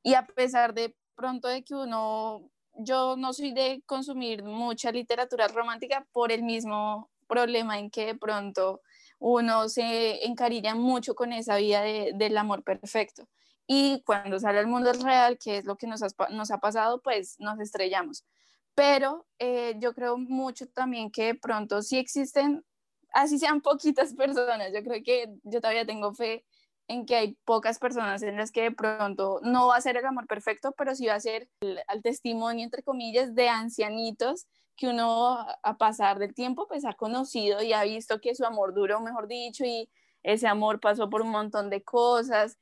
y 0.04 0.14
a 0.14 0.26
pesar 0.26 0.74
de 0.74 0.96
pronto 1.16 1.48
de 1.48 1.64
que 1.64 1.76
uno, 1.76 2.50
yo 2.74 3.16
no 3.18 3.34
soy 3.34 3.54
de 3.54 3.82
consumir 3.86 4.44
mucha 4.44 4.92
literatura 4.92 5.48
romántica 5.48 6.06
por 6.12 6.32
el 6.32 6.44
mismo 6.44 7.10
problema 7.28 7.80
en 7.80 7.90
que 7.90 8.08
de 8.08 8.16
pronto 8.16 8.82
uno 9.20 9.70
se 9.70 10.26
encarilla 10.26 10.76
mucho 10.76 11.16
con 11.16 11.32
esa 11.32 11.56
vida 11.58 11.82
del 11.82 12.38
amor 12.38 12.64
perfecto. 12.64 13.28
Y 13.68 14.02
cuando 14.06 14.40
sale 14.40 14.60
al 14.60 14.68
mundo 14.68 14.92
real, 14.94 15.38
que 15.38 15.58
es 15.58 15.66
lo 15.66 15.78
que 15.78 15.88
nos, 15.88 16.02
nos 16.32 16.52
ha 16.52 16.58
pasado, 16.58 17.02
pues 17.02 17.40
nos 17.40 17.60
estrellamos. 17.60 18.26
Pero 18.74 19.28
eh, 19.38 19.76
yo 19.78 19.94
creo 19.94 20.18
mucho 20.18 20.68
también 20.68 21.12
que 21.12 21.26
de 21.28 21.36
pronto 21.36 21.82
sí 21.82 21.98
existen 21.98 22.66
así 23.14 23.40
sean 23.40 23.62
poquitas 23.62 24.14
personas, 24.14 24.72
yo 24.74 24.84
creo 24.84 25.04
que 25.04 25.34
yo 25.44 25.62
todavía 25.62 25.86
tengo 25.86 26.14
fe 26.14 26.46
en 26.88 27.06
que 27.06 27.16
hay 27.16 27.38
pocas 27.46 27.80
personas 27.80 28.22
en 28.22 28.36
las 28.36 28.52
que 28.52 28.64
de 28.64 28.72
pronto 28.72 29.40
no 29.44 29.68
va 29.68 29.78
a 29.78 29.82
ser 29.82 29.96
el 29.96 30.06
amor 30.06 30.28
perfecto, 30.28 30.74
pero 30.78 30.94
sí 30.94 31.08
va 31.08 31.16
a 31.16 31.20
ser 31.20 31.48
el, 31.62 31.80
testimonio, 32.04 32.66
entre 32.66 32.84
comillas, 32.84 33.34
de 33.34 33.48
ancianitos 33.48 34.46
que 34.76 34.90
uno 34.90 35.38
a 35.64 35.78
pasar 35.78 36.20
del 36.20 36.34
tiempo 36.34 36.68
pues 36.68 36.84
ha 36.86 36.94
conocido 36.94 37.62
y 37.62 37.72
ha 37.72 37.84
visto 37.84 38.20
que 38.20 38.36
su 38.36 38.46
amor 38.46 38.74
duró, 38.74 39.00
mejor 39.00 39.28
dicho, 39.28 39.64
y 39.64 39.90
ese 40.24 40.48
amor 40.48 40.80
pasó 40.80 41.10
por 41.10 41.22
un 41.22 41.30
montón 41.30 41.70
de 41.70 41.82
cosas 41.84 42.58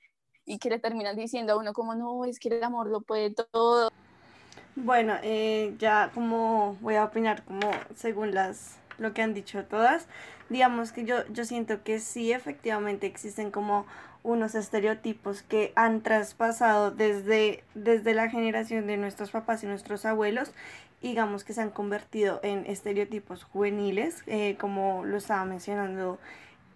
y 0.46 0.60
que 0.60 0.70
le 0.70 0.80
terminan 0.80 1.16
diciendo 1.16 1.54
a 1.54 1.58
uno 1.58 1.74
como 1.74 1.96
no, 1.96 2.26
es 2.26 2.40
que 2.40 2.50
el 2.50 2.64
amor 2.64 2.88
lo 2.88 3.02
puede 3.02 3.34
todo. 3.34 3.90
Bueno, 4.76 5.16
eh, 5.24 5.76
ya 5.80 6.12
como 6.14 6.78
voy 6.82 6.96
a 6.96 7.06
opinar 7.06 7.44
como 7.46 7.72
según 7.96 8.34
las 8.34 8.78
lo 9.00 9.14
que 9.14 9.22
han 9.22 9.34
dicho 9.34 9.66
todas, 9.66 10.08
digamos 10.50 10.92
que 10.92 11.06
yo, 11.06 11.26
yo 11.28 11.46
siento 11.46 11.84
que 11.84 12.00
sí 12.00 12.32
efectivamente 12.32 13.08
existen 13.08 13.52
como 13.52 13.86
unos 14.24 14.56
estereotipos 14.56 15.44
que 15.44 15.72
han 15.76 16.02
traspasado 16.02 16.92
desde, 16.92 17.64
desde 17.74 18.14
la 18.14 18.30
generación 18.30 18.88
de 18.88 18.98
nuestros 18.98 19.32
papás 19.32 19.64
y 19.64 19.68
nuestros 19.68 20.06
abuelos, 20.06 20.52
digamos 21.02 21.44
que 21.44 21.54
se 21.54 21.62
han 21.62 21.70
convertido 21.70 22.40
en 22.44 22.66
estereotipos 22.66 23.44
juveniles, 23.44 24.24
eh, 24.28 24.58
como 24.60 25.06
lo 25.06 25.18
estaba 25.18 25.46
mencionando 25.46 26.20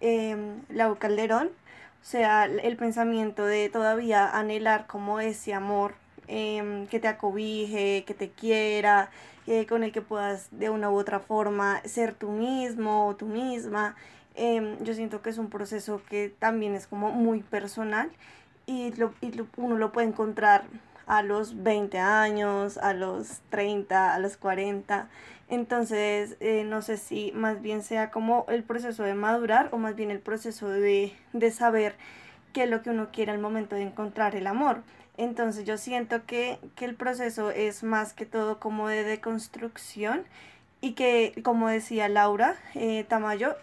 eh, 0.00 0.36
Lau 0.70 0.96
Calderón, 0.96 1.48
o 1.48 2.06
sea, 2.06 2.44
el 2.44 2.76
pensamiento 2.76 3.44
de 3.46 3.68
todavía 3.70 4.28
anhelar 4.28 4.86
como 4.86 5.20
ese 5.20 5.54
amor 5.54 5.94
em, 6.28 6.86
que 6.86 7.00
te 7.00 7.08
acobije, 7.08 8.04
que 8.06 8.14
te 8.14 8.30
quiera, 8.30 9.10
eh, 9.46 9.66
con 9.66 9.82
el 9.82 9.92
que 9.92 10.02
puedas 10.02 10.48
de 10.50 10.70
una 10.70 10.90
u 10.90 10.96
otra 10.96 11.20
forma 11.20 11.80
ser 11.84 12.14
tú 12.14 12.30
mismo 12.30 13.06
o 13.08 13.16
tú 13.16 13.26
misma. 13.26 13.96
Em, 14.34 14.78
yo 14.82 14.94
siento 14.94 15.22
que 15.22 15.30
es 15.30 15.38
un 15.38 15.50
proceso 15.50 16.02
que 16.08 16.28
también 16.38 16.74
es 16.74 16.86
como 16.86 17.10
muy 17.10 17.42
personal 17.42 18.10
y, 18.66 18.92
lo, 18.94 19.14
y 19.20 19.32
uno 19.56 19.76
lo 19.76 19.92
puede 19.92 20.08
encontrar 20.08 20.64
a 21.06 21.22
los 21.22 21.62
20 21.62 21.98
años, 21.98 22.78
a 22.78 22.94
los 22.94 23.40
30, 23.50 24.14
a 24.14 24.18
los 24.18 24.36
40. 24.36 25.08
Entonces, 25.48 26.36
eh, 26.40 26.64
no 26.64 26.82
sé 26.82 26.96
si 26.96 27.32
más 27.32 27.60
bien 27.60 27.82
sea 27.82 28.10
como 28.10 28.46
el 28.48 28.62
proceso 28.64 29.02
de 29.02 29.14
madurar 29.14 29.68
o 29.72 29.78
más 29.78 29.94
bien 29.94 30.10
el 30.10 30.20
proceso 30.20 30.68
de, 30.68 31.12
de 31.32 31.50
saber 31.50 31.94
qué 32.52 32.64
es 32.64 32.70
lo 32.70 32.82
que 32.82 32.90
uno 32.90 33.10
quiere 33.12 33.32
al 33.32 33.38
momento 33.38 33.76
de 33.76 33.82
encontrar 33.82 34.34
el 34.36 34.46
amor. 34.46 34.82
Entonces 35.16 35.64
yo 35.64 35.78
siento 35.78 36.24
que, 36.26 36.58
que 36.76 36.84
el 36.84 36.96
proceso 36.96 37.50
es 37.50 37.82
más 37.82 38.12
que 38.12 38.26
todo 38.26 38.58
como 38.58 38.88
de 38.88 39.04
deconstrucción 39.04 40.24
y 40.80 40.92
que, 40.92 41.40
como 41.44 41.68
decía 41.68 42.08
Laura 42.08 42.56
eh, 42.74 43.04
Tamayo, 43.08 43.56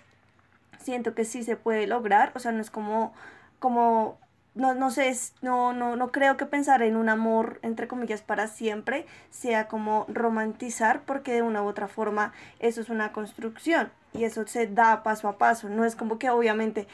siento 0.80 1.14
que 1.14 1.26
sí 1.26 1.44
se 1.44 1.58
puede 1.58 1.88
lograr, 1.88 2.32
o 2.36 2.40
sea, 2.40 2.52
no 2.52 2.62
es 2.62 2.72
como, 2.72 3.14
como 3.60 4.18
no, 4.56 4.74
no 4.76 4.92
sé, 4.92 5.14
no, 5.42 5.74
no, 5.74 5.96
no 5.96 6.12
creo 6.12 6.38
que 6.38 6.46
pensar 6.46 6.82
en 6.82 6.96
un 6.96 7.10
amor, 7.10 7.60
entre 7.64 7.88
comillas, 7.88 8.22
para 8.22 8.48
siempre 8.48 9.06
sea 9.30 9.68
como 9.68 10.06
romantizar, 10.10 11.02
porque 11.04 11.34
de 11.34 11.42
una 11.42 11.64
u 11.64 11.68
otra 11.68 11.88
forma 11.88 12.34
eso 12.60 12.82
es 12.82 12.90
una 12.90 13.12
construcción 13.12 13.92
y 14.14 14.24
eso 14.24 14.46
se 14.48 14.68
da 14.68 15.04
paso 15.04 15.28
a 15.28 15.38
paso. 15.38 15.70
No 15.70 15.86
es 15.86 15.96
como 15.96 16.20
que 16.20 16.30
obviamente 16.30 16.88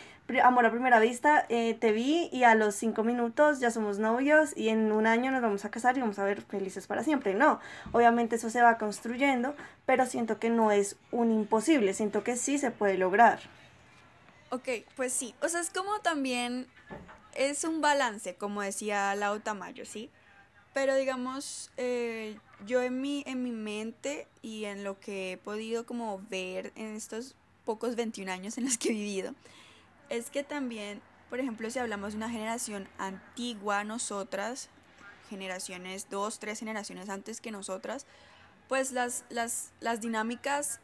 amor 0.44 0.66
a 0.66 0.72
primera 0.72 1.00
vista, 1.00 1.46
eh, 1.50 1.74
te 1.74 1.92
vi 1.92 2.30
y 2.34 2.44
a 2.44 2.54
los 2.54 2.76
cinco 2.76 3.04
minutos 3.04 3.60
ya 3.60 3.72
somos 3.72 3.98
novios 3.98 4.56
y 4.56 4.70
en 4.70 4.92
un 4.92 5.08
año 5.08 5.32
nos 5.32 5.42
vamos 5.42 5.64
a 5.64 5.72
casar 5.72 5.98
y 5.98 6.02
vamos 6.02 6.20
a 6.20 6.26
ver 6.26 6.42
felices 6.42 6.86
para 6.86 7.04
siempre. 7.04 7.34
No, 7.34 7.60
obviamente 7.94 8.36
eso 8.36 8.50
se 8.50 8.62
va 8.62 8.78
construyendo, 8.78 9.56
pero 9.86 10.06
siento 10.06 10.38
que 10.38 10.50
no 10.50 10.72
es 10.72 10.98
un 11.12 11.32
imposible, 11.32 11.94
siento 11.94 12.24
que 12.24 12.36
sí 12.36 12.58
se 12.58 12.72
puede 12.72 12.98
lograr. 12.98 13.40
Ok, 14.50 14.70
pues 14.96 15.14
sí, 15.14 15.34
o 15.42 15.48
sea, 15.48 15.62
es 15.62 15.70
como 15.70 16.00
también 16.00 16.68
es 17.36 17.64
un 17.64 17.82
balance, 17.82 18.36
como 18.36 18.62
decía 18.62 19.16
Lau 19.16 19.40
Tamayo, 19.40 19.86
¿sí? 19.86 20.10
Pero 20.74 20.96
digamos, 20.96 21.72
eh, 21.78 22.38
yo 22.66 22.82
en 22.82 23.02
mi, 23.02 23.24
en 23.28 23.44
mi 23.44 23.52
mente 23.52 24.28
y 24.42 24.66
en 24.66 24.84
lo 24.84 25.00
que 25.00 25.34
he 25.34 25.38
podido 25.38 25.86
como 25.86 26.22
ver 26.30 26.72
en 26.76 26.96
estos 26.96 27.36
pocos 27.66 27.96
21 27.96 28.32
años 28.32 28.58
en 28.58 28.66
los 28.66 28.78
que 28.78 28.90
he 28.90 28.94
vivido, 28.94 29.34
es 30.10 30.30
que 30.30 30.44
también, 30.44 31.02
por 31.30 31.40
ejemplo, 31.40 31.70
si 31.70 31.80
hablamos 31.80 32.14
de 32.14 32.18
una 32.18 32.30
generación 32.30 32.88
antigua, 32.98 33.84
nosotras, 33.84 34.70
generaciones, 35.30 36.10
dos, 36.10 36.40
tres 36.40 36.60
generaciones 36.60 37.10
antes 37.10 37.42
que 37.42 37.52
nosotras, 37.52 38.06
pues 38.68 38.92
las, 38.92 39.26
las, 39.30 39.72
las 39.80 40.02
dinámicas 40.02 40.80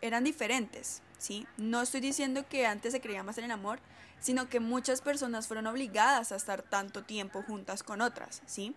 eran 0.00 0.24
diferentes, 0.24 1.02
¿sí? 1.18 1.46
No 1.56 1.82
estoy 1.82 2.00
diciendo 2.00 2.46
que 2.48 2.66
antes 2.66 2.92
se 2.92 3.00
creía 3.00 3.22
más 3.22 3.38
en 3.38 3.44
el 3.44 3.50
amor, 3.50 3.80
sino 4.20 4.48
que 4.48 4.60
muchas 4.60 5.00
personas 5.00 5.46
fueron 5.46 5.66
obligadas 5.66 6.32
a 6.32 6.36
estar 6.36 6.62
tanto 6.62 7.02
tiempo 7.04 7.42
juntas 7.42 7.82
con 7.82 8.00
otras, 8.00 8.42
¿sí? 8.46 8.74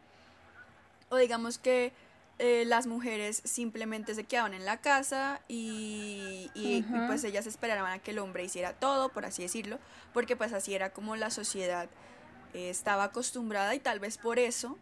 O 1.10 1.18
digamos 1.18 1.58
que 1.58 1.94
eh, 2.42 2.64
las 2.66 2.88
mujeres 2.88 3.42
simplemente 3.44 4.16
se 4.16 4.24
quedaban 4.24 4.54
en 4.54 4.64
la 4.64 4.78
casa 4.78 5.42
y, 5.50 6.50
y, 6.54 6.86
pues 7.08 7.26
ellas 7.26 7.46
esperaban 7.46 7.92
a 7.92 8.00
que 8.00 8.12
el 8.12 8.20
hombre 8.20 8.46
hiciera 8.46 8.72
todo, 8.72 9.10
por 9.10 9.26
así 9.26 9.42
decirlo, 9.42 9.78
porque 10.14 10.38
pues 10.38 10.54
así 10.54 10.74
era 10.74 10.92
como 10.92 11.18
la 11.18 11.32
sociedad 11.32 11.90
eh, 12.54 12.70
estaba 12.70 13.04
acostumbrada 13.04 13.76
y 13.76 13.80
tal 13.80 14.00
vez 14.00 14.18
por 14.18 14.40
eso 14.40 14.78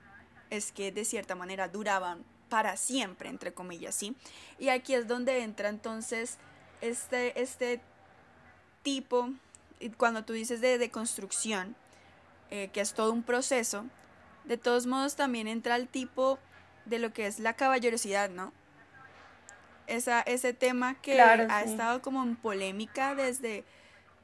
es 0.51 0.71
que 0.71 0.91
de 0.91 1.03
cierta 1.03 1.33
manera 1.33 1.67
duraban 1.67 2.23
para 2.47 2.77
siempre, 2.77 3.29
entre 3.29 3.51
comillas, 3.53 3.95
¿sí? 3.95 4.15
Y 4.59 4.69
aquí 4.69 4.93
es 4.93 5.07
donde 5.07 5.41
entra 5.41 5.69
entonces 5.69 6.37
este, 6.81 7.41
este 7.41 7.81
tipo 8.83 9.31
cuando 9.97 10.23
tú 10.23 10.33
dices 10.33 10.61
de, 10.61 10.77
de 10.77 10.91
construcción, 10.91 11.75
eh, 12.51 12.69
que 12.71 12.81
es 12.81 12.93
todo 12.93 13.11
un 13.11 13.23
proceso, 13.23 13.85
de 14.45 14.57
todos 14.57 14.85
modos 14.85 15.15
también 15.15 15.47
entra 15.47 15.75
el 15.75 15.87
tipo 15.87 16.37
de 16.87 16.99
lo 16.99 17.13
que 17.13 17.27
es 17.27 17.39
la 17.39 17.53
caballerosidad, 17.53 18.29
¿no? 18.29 18.53
Esa, 19.87 20.21
ese 20.21 20.53
tema 20.53 20.95
que 20.95 21.21
ha 21.21 21.63
estado 21.63 22.01
como 22.01 22.23
en 22.23 22.35
polémica 22.35 23.15
desde 23.15 23.63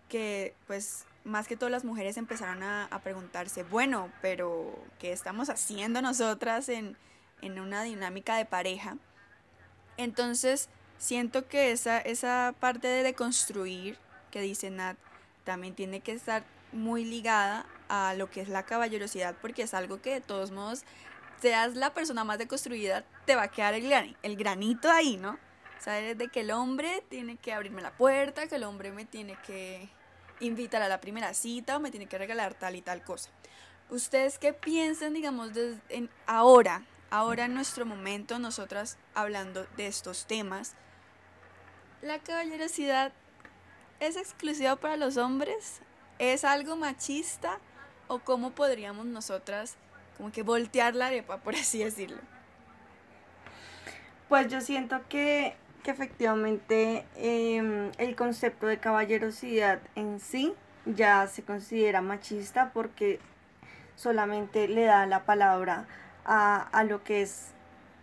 que, 0.09 0.55
pues, 0.67 1.05
más 1.23 1.47
que 1.47 1.55
todas 1.55 1.71
las 1.71 1.85
mujeres 1.85 2.17
empezaron 2.17 2.63
a, 2.63 2.85
a 2.85 2.99
preguntarse, 2.99 3.63
bueno, 3.63 4.11
pero 4.21 4.77
¿qué 4.99 5.13
estamos 5.13 5.49
haciendo 5.49 6.01
nosotras 6.01 6.67
en, 6.67 6.97
en 7.41 7.59
una 7.59 7.83
dinámica 7.83 8.35
de 8.35 8.45
pareja? 8.45 8.97
Entonces, 9.95 10.67
siento 10.97 11.47
que 11.47 11.71
esa, 11.71 11.99
esa 11.99 12.53
parte 12.59 12.87
de 12.87 13.03
deconstruir 13.03 13.97
que 14.31 14.41
dice 14.41 14.69
Nat, 14.69 14.97
también 15.45 15.75
tiene 15.75 16.01
que 16.01 16.11
estar 16.11 16.43
muy 16.71 17.05
ligada 17.05 17.65
a 17.87 18.15
lo 18.15 18.29
que 18.29 18.41
es 18.41 18.49
la 18.49 18.63
caballerosidad, 18.63 19.35
porque 19.41 19.63
es 19.63 19.73
algo 19.73 20.01
que 20.01 20.13
de 20.13 20.21
todos 20.21 20.51
modos, 20.51 20.83
seas 21.43 21.75
la 21.75 21.93
persona 21.93 22.23
más 22.23 22.37
deconstruida, 22.37 23.03
te 23.25 23.35
va 23.35 23.43
a 23.43 23.47
quedar 23.49 23.73
el, 23.73 24.37
granito 24.37 24.89
ahí, 24.89 25.17
¿no? 25.17 25.37
O 25.85 25.89
de 25.89 26.29
que 26.31 26.39
el 26.39 26.51
hombre 26.51 27.03
tiene 27.09 27.35
que 27.35 27.51
abrirme 27.51 27.81
la 27.81 27.91
puerta, 27.91 28.47
que 28.47 28.55
el 28.55 28.63
hombre 28.63 28.93
me 28.93 29.03
tiene 29.03 29.37
que 29.45 29.89
invitar 30.39 30.81
a 30.81 30.87
la 30.87 31.01
primera 31.01 31.33
cita 31.33 31.75
o 31.75 31.81
me 31.81 31.91
tiene 31.91 32.05
que 32.05 32.17
regalar 32.17 32.53
tal 32.53 32.77
y 32.77 32.81
tal 32.81 33.03
cosa. 33.03 33.29
¿Ustedes 33.89 34.39
qué 34.39 34.53
piensan, 34.53 35.13
digamos, 35.13 35.51
en 35.89 36.09
ahora, 36.27 36.85
ahora 37.09 37.43
en 37.43 37.55
nuestro 37.55 37.85
momento, 37.85 38.39
nosotras 38.39 38.97
hablando 39.13 39.67
de 39.75 39.87
estos 39.87 40.25
temas? 40.25 40.75
La 42.01 42.19
caballerosidad 42.19 43.11
es 43.99 44.15
exclusiva 44.15 44.77
para 44.77 44.95
los 44.95 45.17
hombres? 45.17 45.81
¿Es 46.19 46.45
algo 46.45 46.77
machista? 46.77 47.59
¿O 48.07 48.19
cómo 48.19 48.51
podríamos 48.51 49.05
nosotras 49.07 49.75
como 50.17 50.31
que 50.31 50.43
voltear 50.43 50.95
la 50.95 51.07
arepa, 51.07 51.37
por 51.37 51.55
así 51.55 51.83
decirlo? 51.83 52.17
Pues 54.29 54.47
yo 54.47 54.61
siento 54.61 55.01
que, 55.09 55.55
efectivamente 55.85 57.05
em, 57.17 57.91
el 57.97 58.15
concepto 58.15 58.67
de 58.67 58.77
caballerosidad 58.77 59.79
en 59.95 60.21
sí 60.21 60.53
ya 60.85 61.27
se 61.27 61.43
considera 61.43 62.01
machista 62.01 62.71
porque 62.73 63.19
solamente 63.97 64.69
le 64.69 64.85
da 64.85 65.05
la 65.05 65.25
palabra 65.25 65.85
a, 66.23 66.61
a 66.61 66.83
lo 66.85 67.03
que 67.03 67.21
es 67.21 67.49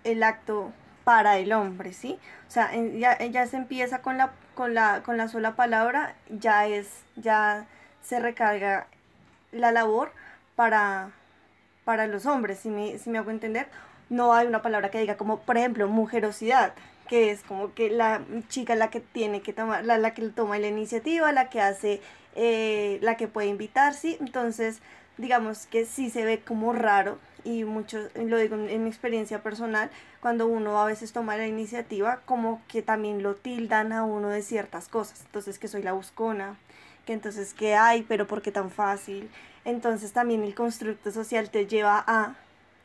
el 0.05 0.23
acto 0.23 0.73
para 1.05 1.39
el 1.39 1.55
hombre, 1.55 1.95
¿sí? 1.95 2.19
O 2.47 2.51
sea, 2.51 2.71
ya, 2.75 3.19
ya 3.25 3.47
se 3.47 3.57
empieza 3.57 4.03
con 4.03 4.19
la 4.19 4.33
con 4.61 4.75
la, 4.75 5.03
con 5.03 5.17
la 5.17 5.27
sola 5.27 5.57
palabra 5.57 6.15
ya 6.29 6.67
es, 6.67 7.03
ya 7.17 7.67
se 8.03 8.21
recarga 8.21 8.87
la 9.53 9.73
labor 9.73 10.13
para, 10.55 11.13
para 11.85 12.07
los 12.07 12.27
hombres, 12.27 12.59
si 12.61 12.71
me, 12.71 12.99
si 12.99 13.11
me 13.11 13.19
hago 13.19 13.31
entender. 13.31 13.69
No 14.09 14.35
hay 14.35 14.47
una 14.47 14.63
palabra 14.63 14.91
que 14.91 15.01
diga 15.01 15.17
como, 15.17 15.41
por 15.41 15.57
ejemplo, 15.57 15.87
mujerosidad, 15.89 16.75
que 17.09 17.31
es 17.31 17.43
como 17.43 17.75
que 17.75 17.91
la 17.91 18.23
chica 18.49 18.75
la 18.75 18.91
que 18.91 19.01
tiene 19.01 19.43
que 19.43 19.53
tomar, 19.53 19.85
la, 19.85 19.99
la 19.99 20.15
que 20.15 20.29
toma 20.29 20.59
la 20.59 20.69
iniciativa, 20.69 21.33
la 21.33 21.49
que 21.49 21.61
hace, 21.61 22.01
eh, 22.35 22.99
la 23.03 23.17
que 23.17 23.29
puede 23.29 23.49
invitar, 23.49 23.95
¿sí? 23.95 24.17
Entonces, 24.21 24.81
digamos 25.17 25.67
que 25.67 25.85
sí 25.85 26.11
se 26.11 26.25
ve 26.25 26.41
como 26.41 26.73
raro 26.73 27.19
y 27.45 27.65
mucho, 27.65 27.99
lo 28.15 28.39
digo 28.39 28.57
en, 28.57 28.85
mi 28.85 28.91
experiencia 28.91 29.43
personal, 29.43 29.91
cuando 30.21 30.47
uno 30.47 30.81
a 30.81 30.87
veces 30.87 31.13
toma 31.13 31.37
la 31.37 31.47
iniciativa, 31.47 32.21
como 32.27 32.63
que 32.69 32.83
también 32.83 33.23
lo 33.23 33.35
tildan 33.35 33.93
a 33.93 34.05
uno 34.05 34.29
de 34.29 34.43
ciertas 34.43 34.89
cosas. 34.89 35.23
Entonces, 35.25 35.59
que 35.59 35.69
soy 35.69 35.83
la 35.83 35.93
buscona, 35.93 36.57
que 37.07 37.13
entonces, 37.13 37.55
¿qué 37.55 37.75
hay? 37.75 38.03
Pero 38.03 38.27
¿por 38.27 38.43
qué 38.43 38.53
tan 38.53 38.71
fácil? 38.71 39.31
Entonces 39.65 40.13
también 40.13 40.43
el 40.43 40.55
constructo 40.55 41.11
social 41.11 41.51
te 41.51 41.67
lleva 41.67 42.03
a, 42.07 42.35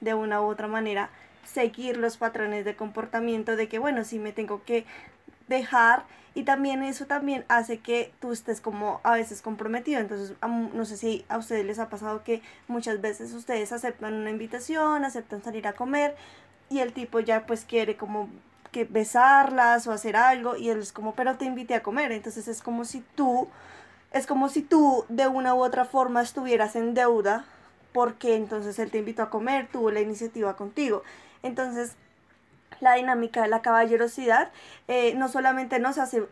de 0.02 0.14
una 0.14 0.42
u 0.42 0.46
otra 0.46 0.68
manera, 0.68 1.10
seguir 1.46 1.98
los 1.98 2.18
patrones 2.18 2.66
de 2.66 2.76
comportamiento 2.76 3.56
de 3.56 3.68
que, 3.68 3.80
bueno, 3.80 4.04
si 4.04 4.20
me 4.20 4.32
tengo 4.32 4.64
que 4.64 4.86
dejar 5.48 6.04
y 6.34 6.44
también 6.44 6.84
eso 6.84 7.06
también 7.06 7.46
hace 7.48 7.80
que 7.80 8.12
tú 8.20 8.34
estés 8.34 8.60
como 8.60 9.00
a 9.04 9.14
veces 9.14 9.42
comprometido. 9.42 10.02
Entonces, 10.02 10.36
no 10.42 10.86
sé 10.86 10.98
si 10.98 11.26
a 11.30 11.38
ustedes 11.38 11.66
les 11.66 11.80
ha 11.80 11.88
pasado 11.90 12.24
que 12.24 12.42
muchas 12.68 13.00
veces 13.00 13.32
ustedes 13.34 13.72
aceptan 13.72 14.14
una 14.14 14.32
invitación, 14.32 15.06
aceptan 15.06 15.42
salir 15.42 15.66
a 15.66 15.74
comer 15.74 16.16
y 16.70 16.80
el 16.80 16.92
tipo 16.92 17.22
ya 17.22 17.46
pues 17.46 17.64
quiere 17.64 17.96
como 17.96 18.30
que 18.72 18.84
besarlas 18.84 19.88
o 19.88 19.94
hacer 19.94 20.18
algo 20.18 20.58
y 20.58 20.70
él 20.70 20.80
es 20.80 20.92
como, 20.92 21.16
pero 21.16 21.38
te 21.38 21.46
invité 21.46 21.74
a 21.74 21.84
comer. 21.84 22.12
Entonces 22.12 22.50
es 22.50 22.62
como 22.62 22.84
si 22.84 23.02
tú, 23.16 23.48
es 24.16 24.28
como 24.28 24.48
si 24.48 24.62
tú 24.62 25.04
de 25.10 25.28
una 25.28 25.54
u 25.54 25.62
otra 25.62 25.84
forma 25.84 26.22
estuvieras 26.22 26.78
en 26.78 26.94
deuda 26.94 27.44
porque 27.92 28.36
entonces 28.36 28.80
él 28.80 28.90
te 28.90 29.00
invitó 29.00 29.24
a 29.24 29.30
comer, 29.30 29.68
tuvo 29.70 29.92
la 29.92 30.00
iniciativa 30.00 30.56
contigo. 30.56 31.04
Entonces, 31.44 31.96
la 32.80 32.94
dinámica 32.94 33.42
de 33.42 33.50
la 33.50 33.62
caballerosidad 33.62 34.52
eh, 34.88 35.14
no 35.16 35.28
solamente 35.28 35.80
nos 35.80 35.98
hace 35.98 36.24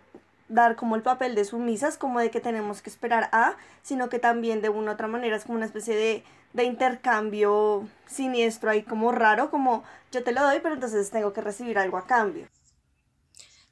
dar 0.48 0.78
como 0.78 0.96
el 0.96 1.02
papel 1.02 1.36
de 1.36 1.44
sumisas, 1.44 1.98
como 1.98 2.22
de 2.22 2.32
que 2.32 2.40
tenemos 2.40 2.82
que 2.82 2.90
esperar 2.90 3.28
a, 3.34 3.58
sino 3.82 4.08
que 4.08 4.18
también 4.18 4.62
de 4.62 4.70
una 4.70 4.92
u 4.92 4.94
otra 4.94 5.08
manera 5.08 5.36
es 5.36 5.44
como 5.44 5.58
una 5.58 5.66
especie 5.66 5.98
de, 5.98 6.24
de 6.54 6.64
intercambio 6.64 7.86
siniestro 8.06 8.70
ahí 8.70 8.84
como 8.84 9.12
raro, 9.12 9.52
como 9.52 9.84
yo 10.10 10.24
te 10.24 10.32
lo 10.32 10.42
doy, 10.42 10.62
pero 10.64 10.76
entonces 10.76 11.10
tengo 11.12 11.34
que 11.34 11.42
recibir 11.42 11.78
algo 11.78 11.98
a 11.98 12.08
cambio. 12.08 12.48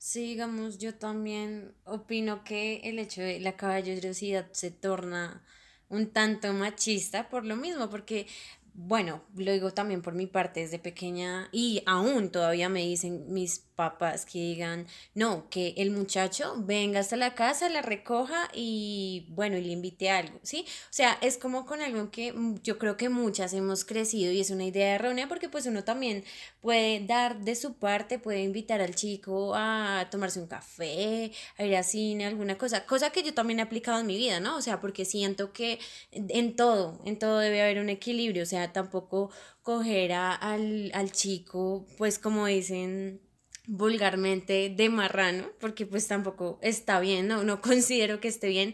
Sí, 0.04 0.22
digamos, 0.30 0.80
yo 0.80 0.96
también 0.96 1.76
opino 1.86 2.44
que 2.44 2.78
el 2.86 2.98
hecho 2.98 3.22
de 3.22 3.40
la 3.40 3.56
caballerosidad 3.56 4.52
se 4.52 4.72
torna 4.72 5.46
un 5.90 6.10
tanto 6.10 6.52
machista 6.54 7.30
por 7.30 7.46
lo 7.46 7.56
mismo, 7.56 7.88
porque 7.88 8.26
bueno, 8.74 9.22
lo 9.36 9.52
digo 9.52 9.76
también 9.76 10.02
por 10.02 10.16
mi 10.16 10.26
parte 10.26 10.62
desde 10.62 10.80
pequeña 10.80 11.50
y 11.52 11.84
aún 11.86 12.32
todavía 12.32 12.68
me 12.68 12.82
dicen 12.82 13.32
mis 13.32 13.60
papás 13.82 14.28
que 14.28 14.38
digan, 14.38 14.86
no, 15.15 15.50
que 15.50 15.74
el 15.78 15.89
muchacho 15.89 16.54
venga 16.60 17.00
hasta 17.00 17.15
la 17.15 17.34
casa, 17.34 17.67
la 17.67 17.82
recoja 17.82 18.48
y 18.54 19.26
bueno, 19.30 19.58
y 19.58 19.63
le 19.63 19.72
invite 19.72 20.12
algo, 20.12 20.39
¿sí? 20.44 20.65
O 20.67 20.94
sea, 20.94 21.17
es 21.22 21.39
como 21.39 21.65
con 21.65 21.82
algo 21.82 22.12
que 22.12 22.32
yo 22.62 22.78
creo 22.78 22.96
que 22.96 23.10
muchas 23.10 23.54
hemos 23.54 23.84
crecido 23.84 24.32
y 24.32 24.39
es 24.39 24.52
una 24.52 24.65
idea 24.65 24.94
errónea 24.94 25.28
porque 25.28 25.50
pues 25.50 25.65
uno 25.65 25.84
también 25.84 26.24
puede 26.62 27.04
dar 27.08 27.39
de 27.39 27.56
su 27.56 27.74
parte, 27.74 28.20
puede 28.20 28.44
invitar 28.44 28.82
al 28.82 28.94
chico 28.94 29.54
a 29.56 30.08
tomarse 30.12 30.39
un 30.39 30.48
café, 30.48 31.32
a 31.58 31.65
ir 31.65 31.76
a 31.76 31.82
cine, 31.82 32.28
alguna 32.28 32.60
cosa, 32.60 32.86
cosa 32.86 33.10
que 33.12 33.24
yo 33.24 33.34
también 33.34 33.60
he 33.60 33.63
aplicado 33.63 34.00
en 34.00 34.06
mi 34.06 34.15
vida, 34.15 34.39
¿no? 34.39 34.58
O 34.58 34.62
sea, 34.62 34.80
porque 34.80 35.06
siento 35.06 35.54
que 35.54 35.80
en 36.12 36.56
todo, 36.56 37.02
en 37.06 37.17
todo 37.17 37.39
debe 37.39 37.63
haber 37.63 37.80
un 37.80 37.89
equilibrio, 37.89 38.44
o 38.44 38.46
sea, 38.46 38.72
tampoco 38.74 39.32
coger 39.63 40.13
al, 40.13 40.91
al 40.94 41.12
chico, 41.12 41.86
pues 41.98 42.20
como 42.20 42.46
dicen 42.48 43.22
vulgarmente 43.67 44.69
de 44.69 44.89
marrano, 44.89 45.52
porque 45.60 45.86
pues 45.86 46.08
tampoco 46.08 46.60
está 46.62 47.00
bien, 47.00 47.28
no, 47.28 47.43
no 47.43 47.62
considero 47.62 48.19
que 48.19 48.28
esté 48.28 48.47
bien. 48.47 48.74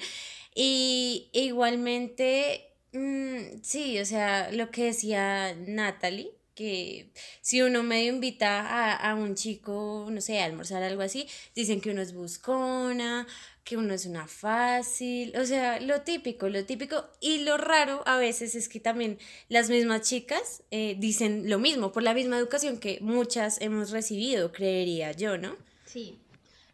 Y 0.55 1.29
igualmente, 1.33 2.73
mm, 2.93 3.61
sí, 3.61 3.99
o 3.99 4.05
sea, 4.05 4.51
lo 4.51 4.71
que 4.71 4.85
decía 4.85 5.55
Natalie, 5.55 6.31
que 6.55 7.11
si 7.41 7.61
uno 7.61 7.83
medio 7.83 8.11
invita 8.11 8.61
a, 8.61 8.95
a, 9.11 9.13
un 9.13 9.35
chico, 9.35 10.07
no 10.09 10.21
sé, 10.21 10.39
a 10.41 10.45
almorzar 10.45 10.81
algo 10.81 11.03
así, 11.03 11.27
dicen 11.53 11.81
que 11.81 11.91
uno 11.91 12.01
es 12.01 12.13
buscona 12.13 13.27
que 13.67 13.75
uno 13.75 13.93
es 13.93 14.05
una 14.05 14.27
fácil, 14.27 15.33
o 15.37 15.45
sea, 15.45 15.81
lo 15.81 15.99
típico, 16.01 16.47
lo 16.47 16.63
típico. 16.63 17.03
Y 17.19 17.39
lo 17.39 17.57
raro 17.57 18.01
a 18.05 18.17
veces 18.17 18.55
es 18.55 18.69
que 18.69 18.79
también 18.79 19.17
las 19.49 19.69
mismas 19.69 20.03
chicas 20.03 20.63
eh, 20.71 20.95
dicen 20.97 21.49
lo 21.49 21.59
mismo, 21.59 21.91
por 21.91 22.01
la 22.01 22.13
misma 22.13 22.37
educación 22.37 22.79
que 22.79 22.99
muchas 23.01 23.59
hemos 23.59 23.91
recibido, 23.91 24.53
creería 24.53 25.11
yo, 25.11 25.37
¿no? 25.37 25.57
Sí. 25.83 26.17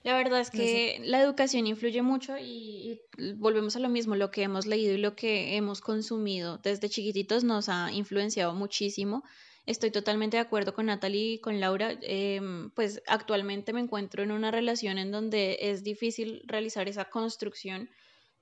La 0.03 0.15
verdad 0.15 0.41
es 0.41 0.51
que 0.51 0.99
la 1.03 1.19
educación 1.21 1.65
influye 1.65 2.03
mucho 2.03 2.38
y, 2.38 2.99
y, 3.17 3.34
volvemos 3.38 3.75
a 3.75 3.79
lo 3.79 3.89
mismo, 3.89 4.15
lo 4.15 4.29
que 4.29 4.43
hemos 4.43 4.67
leído 4.67 4.93
y 4.93 4.97
lo 4.97 5.15
que 5.15 5.56
hemos 5.56 5.82
consumido 5.82 6.60
desde 6.60 6.89
chiquititos 6.89 7.43
nos 7.43 7.69
ha 7.69 7.91
influenciado 7.91 8.53
muchísimo 8.53 9.23
Estoy 9.65 9.91
totalmente 9.91 10.38
de 10.38 10.41
acuerdo 10.41 10.73
con 10.73 10.88
Natalie 10.88 11.34
y 11.34 11.39
con 11.39 11.60
Laura. 11.60 11.97
Em, 12.02 12.69
pues 12.71 13.02
actualmente 13.08 13.71
me 13.71 13.80
encuentro 13.80 14.23
en 14.23 14.32
una 14.32 14.52
relación 14.52 14.97
en 14.97 15.12
donde 15.12 15.58
es 15.62 15.84
difícil 15.84 16.41
realizar 16.45 16.89
esa 16.89 17.06
construcción 17.06 17.89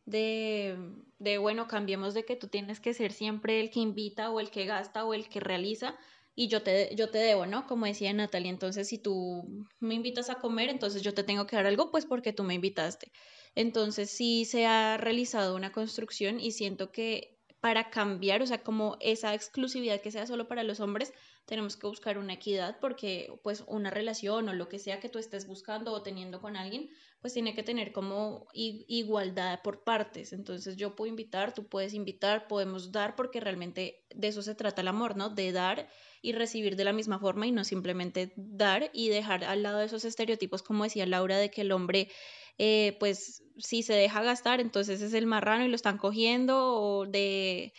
de, 0.05 0.77
de, 1.19 1.37
bueno, 1.37 1.67
cambiemos 1.67 2.13
de 2.15 2.25
que 2.25 2.35
tú 2.35 2.47
tienes 2.47 2.79
que 2.79 2.93
ser 2.93 3.11
siempre 3.13 3.59
el 3.59 3.69
que 3.69 3.79
invita 3.79 4.31
o 4.31 4.39
el 4.39 4.49
que 4.49 4.65
gasta 4.65 5.05
o 5.05 5.13
el 5.13 5.29
que 5.29 5.39
realiza 5.39 5.95
y 6.35 6.47
yo 6.47 6.63
te, 6.63 6.95
yo 6.95 7.09
te 7.09 7.17
debo, 7.17 7.45
¿no? 7.45 7.67
Como 7.67 7.85
decía 7.85 8.13
Natalie, 8.13 8.49
entonces 8.49 8.87
si 8.87 8.97
tú 8.97 9.65
me 9.79 9.95
invitas 9.95 10.29
a 10.29 10.35
comer, 10.35 10.69
entonces 10.69 11.01
yo 11.01 11.13
te 11.13 11.23
tengo 11.23 11.45
que 11.45 11.55
dar 11.55 11.65
algo, 11.67 11.91
pues 11.91 12.05
porque 12.05 12.33
tú 12.33 12.43
me 12.43 12.55
invitaste. 12.55 13.11
Entonces 13.53 14.09
sí 14.09 14.45
se 14.45 14.65
ha 14.65 14.97
realizado 14.97 15.55
una 15.55 15.71
construcción 15.71 16.39
y 16.39 16.51
siento 16.51 16.91
que 16.91 17.37
para 17.61 17.91
cambiar, 17.91 18.41
o 18.41 18.47
sea, 18.47 18.63
como 18.63 18.97
esa 18.99 19.35
exclusividad 19.35 20.01
que 20.01 20.11
sea 20.11 20.25
solo 20.25 20.47
para 20.47 20.63
los 20.63 20.79
hombres, 20.79 21.13
tenemos 21.45 21.77
que 21.77 21.85
buscar 21.85 22.17
una 22.17 22.33
equidad 22.33 22.79
porque 22.79 23.31
pues 23.43 23.63
una 23.67 23.91
relación 23.91 24.49
o 24.49 24.53
lo 24.53 24.67
que 24.67 24.79
sea 24.79 24.99
que 24.99 25.09
tú 25.09 25.19
estés 25.19 25.47
buscando 25.47 25.91
o 25.93 26.01
teniendo 26.01 26.41
con 26.41 26.55
alguien, 26.55 26.89
pues 27.21 27.33
tiene 27.33 27.53
que 27.53 27.61
tener 27.61 27.91
como 27.91 28.47
igualdad 28.53 29.61
por 29.61 29.83
partes. 29.83 30.33
Entonces 30.33 30.75
yo 30.75 30.95
puedo 30.95 31.09
invitar, 31.09 31.53
tú 31.53 31.67
puedes 31.67 31.93
invitar, 31.93 32.47
podemos 32.47 32.91
dar 32.91 33.15
porque 33.15 33.39
realmente 33.39 34.05
de 34.09 34.27
eso 34.29 34.41
se 34.41 34.55
trata 34.55 34.81
el 34.81 34.87
amor, 34.87 35.15
¿no? 35.15 35.29
De 35.29 35.51
dar 35.51 35.87
y 36.23 36.31
recibir 36.33 36.75
de 36.75 36.83
la 36.83 36.93
misma 36.93 37.19
forma 37.19 37.45
y 37.45 37.51
no 37.51 37.63
simplemente 37.63 38.33
dar 38.37 38.89
y 38.91 39.09
dejar 39.09 39.43
al 39.43 39.61
lado 39.61 39.77
de 39.77 39.85
esos 39.85 40.03
estereotipos, 40.03 40.63
como 40.63 40.83
decía 40.83 41.05
Laura, 41.05 41.37
de 41.37 41.51
que 41.51 41.61
el 41.61 41.71
hombre 41.71 42.09
eh, 42.57 42.97
pues 42.99 43.43
si 43.57 43.83
se 43.83 43.93
deja 43.93 44.21
gastar, 44.21 44.59
entonces 44.59 45.01
es 45.01 45.13
el 45.13 45.25
marrano 45.25 45.65
y 45.65 45.69
lo 45.69 45.75
están 45.75 45.97
cogiendo, 45.97 46.73
o 46.73 47.05
de, 47.05 47.73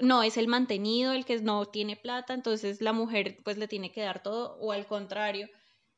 no, 0.00 0.22
es 0.22 0.36
el 0.36 0.48
mantenido, 0.48 1.12
el 1.12 1.24
que 1.24 1.40
no 1.40 1.66
tiene 1.66 1.96
plata, 1.96 2.34
entonces 2.34 2.80
la 2.80 2.92
mujer 2.92 3.38
pues 3.44 3.58
le 3.58 3.68
tiene 3.68 3.92
que 3.92 4.02
dar 4.02 4.22
todo, 4.22 4.56
o 4.60 4.72
al 4.72 4.86
contrario. 4.86 5.48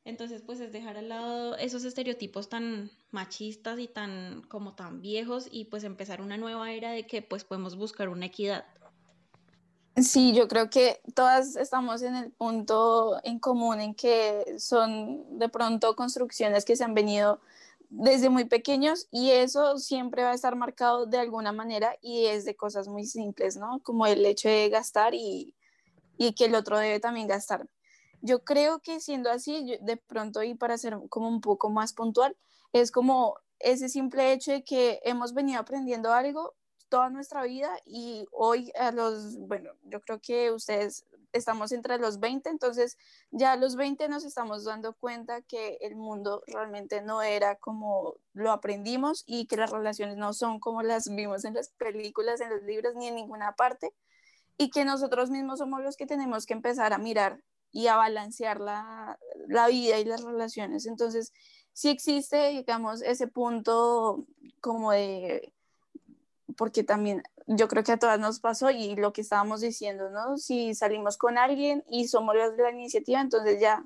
Entonces, 0.05 0.43
pues 0.43 0.59
es 0.59 0.71
dejar 0.71 0.97
al 0.97 1.09
lado 1.09 1.57
esos 1.57 1.83
estereotipos 1.83 2.47
tan 2.47 2.91
machistas 3.09 3.79
y 3.79 3.87
tan 3.87 4.43
como 4.43 4.75
tan 4.75 5.01
viejos 5.01 5.47
y 5.49 5.65
pues 5.65 5.83
empezar 5.83 6.21
una 6.21 6.37
nueva 6.37 6.71
era 6.71 6.91
de 6.91 7.07
que 7.07 7.23
pues 7.23 7.43
podemos 7.43 7.75
buscar 7.75 8.09
una 8.09 8.27
equidad. 8.27 8.65
Sí, 9.97 10.33
yo 10.33 10.47
creo 10.47 10.69
que 10.69 11.01
todas 11.15 11.55
estamos 11.55 12.03
en 12.03 12.15
el 12.15 12.31
punto 12.31 13.19
en 13.23 13.39
común 13.39 13.79
en 13.79 13.95
que 13.95 14.59
son 14.59 15.39
de 15.39 15.49
pronto 15.49 15.95
construcciones 15.95 16.65
que 16.65 16.75
se 16.75 16.83
han 16.83 16.93
venido 16.93 17.39
desde 17.89 18.29
muy 18.29 18.45
pequeños 18.45 19.07
y 19.11 19.31
eso 19.31 19.77
siempre 19.77 20.23
va 20.23 20.31
a 20.31 20.35
estar 20.35 20.55
marcado 20.55 21.05
de 21.05 21.17
alguna 21.17 21.51
manera 21.51 21.97
y 22.01 22.25
es 22.25 22.45
de 22.45 22.55
cosas 22.55 22.87
muy 22.87 23.05
simples, 23.05 23.57
¿no? 23.57 23.79
Como 23.83 24.07
el 24.07 24.25
hecho 24.25 24.49
de 24.49 24.69
gastar 24.69 25.13
y, 25.13 25.55
y 26.17 26.33
que 26.33 26.45
el 26.45 26.55
otro 26.55 26.77
debe 26.77 26.99
también 26.99 27.27
gastar. 27.27 27.67
Yo 28.21 28.43
creo 28.43 28.79
que 28.79 28.99
siendo 28.99 29.29
así, 29.29 29.77
de 29.81 29.97
pronto 29.97 30.41
y 30.43 30.55
para 30.55 30.77
ser 30.77 30.97
como 31.09 31.27
un 31.27 31.41
poco 31.41 31.69
más 31.69 31.93
puntual, 31.93 32.35
es 32.73 32.91
como 32.91 33.35
ese 33.59 33.89
simple 33.89 34.33
hecho 34.33 34.51
de 34.51 34.63
que 34.63 34.99
hemos 35.03 35.33
venido 35.33 35.59
aprendiendo 35.59 36.11
algo 36.13 36.55
toda 36.95 37.09
nuestra 37.09 37.43
vida 37.43 37.77
y 37.85 38.25
hoy 38.31 38.71
a 38.79 38.89
los, 38.93 39.37
bueno, 39.37 39.69
yo 39.83 39.99
creo 39.99 40.21
que 40.21 40.51
ustedes 40.51 41.05
estamos 41.33 41.73
entre 41.73 41.97
los 41.97 42.21
20, 42.21 42.49
entonces 42.49 42.97
ya 43.31 43.51
a 43.51 43.57
los 43.57 43.75
20 43.75 44.07
nos 44.07 44.23
estamos 44.23 44.63
dando 44.63 44.93
cuenta 44.93 45.41
que 45.41 45.77
el 45.81 45.97
mundo 45.97 46.41
realmente 46.47 47.01
no 47.01 47.21
era 47.21 47.57
como 47.57 48.15
lo 48.31 48.49
aprendimos 48.49 49.25
y 49.27 49.45
que 49.47 49.57
las 49.57 49.71
relaciones 49.71 50.15
no 50.15 50.31
son 50.31 50.61
como 50.61 50.83
las 50.83 51.13
vimos 51.13 51.43
en 51.43 51.55
las 51.55 51.67
películas, 51.71 52.39
en 52.39 52.49
los 52.49 52.63
libros, 52.63 52.95
ni 52.95 53.07
en 53.07 53.15
ninguna 53.15 53.51
parte, 53.57 53.91
y 54.57 54.69
que 54.69 54.85
nosotros 54.85 55.29
mismos 55.29 55.59
somos 55.59 55.81
los 55.81 55.97
que 55.97 56.05
tenemos 56.05 56.45
que 56.45 56.53
empezar 56.53 56.93
a 56.93 56.97
mirar 56.97 57.41
y 57.73 57.87
a 57.87 57.97
balancear 57.97 58.61
la, 58.61 59.19
la 59.49 59.67
vida 59.67 59.99
y 59.99 60.05
las 60.05 60.23
relaciones. 60.23 60.85
Entonces, 60.85 61.33
sí 61.73 61.89
existe, 61.89 62.51
digamos, 62.51 63.01
ese 63.01 63.27
punto 63.27 64.25
como 64.61 64.93
de 64.93 65.51
porque 66.57 66.83
también 66.83 67.23
yo 67.47 67.67
creo 67.67 67.83
que 67.83 67.91
a 67.93 67.99
todas 67.99 68.19
nos 68.19 68.39
pasó 68.39 68.69
y 68.69 68.95
lo 68.95 69.13
que 69.13 69.21
estábamos 69.21 69.61
diciendo, 69.61 70.09
¿no? 70.09 70.37
Si 70.37 70.73
salimos 70.75 71.17
con 71.17 71.37
alguien 71.37 71.83
y 71.89 72.07
somos 72.07 72.35
los 72.35 72.55
de 72.55 72.63
la 72.63 72.71
iniciativa, 72.71 73.21
entonces 73.21 73.59
ya 73.59 73.83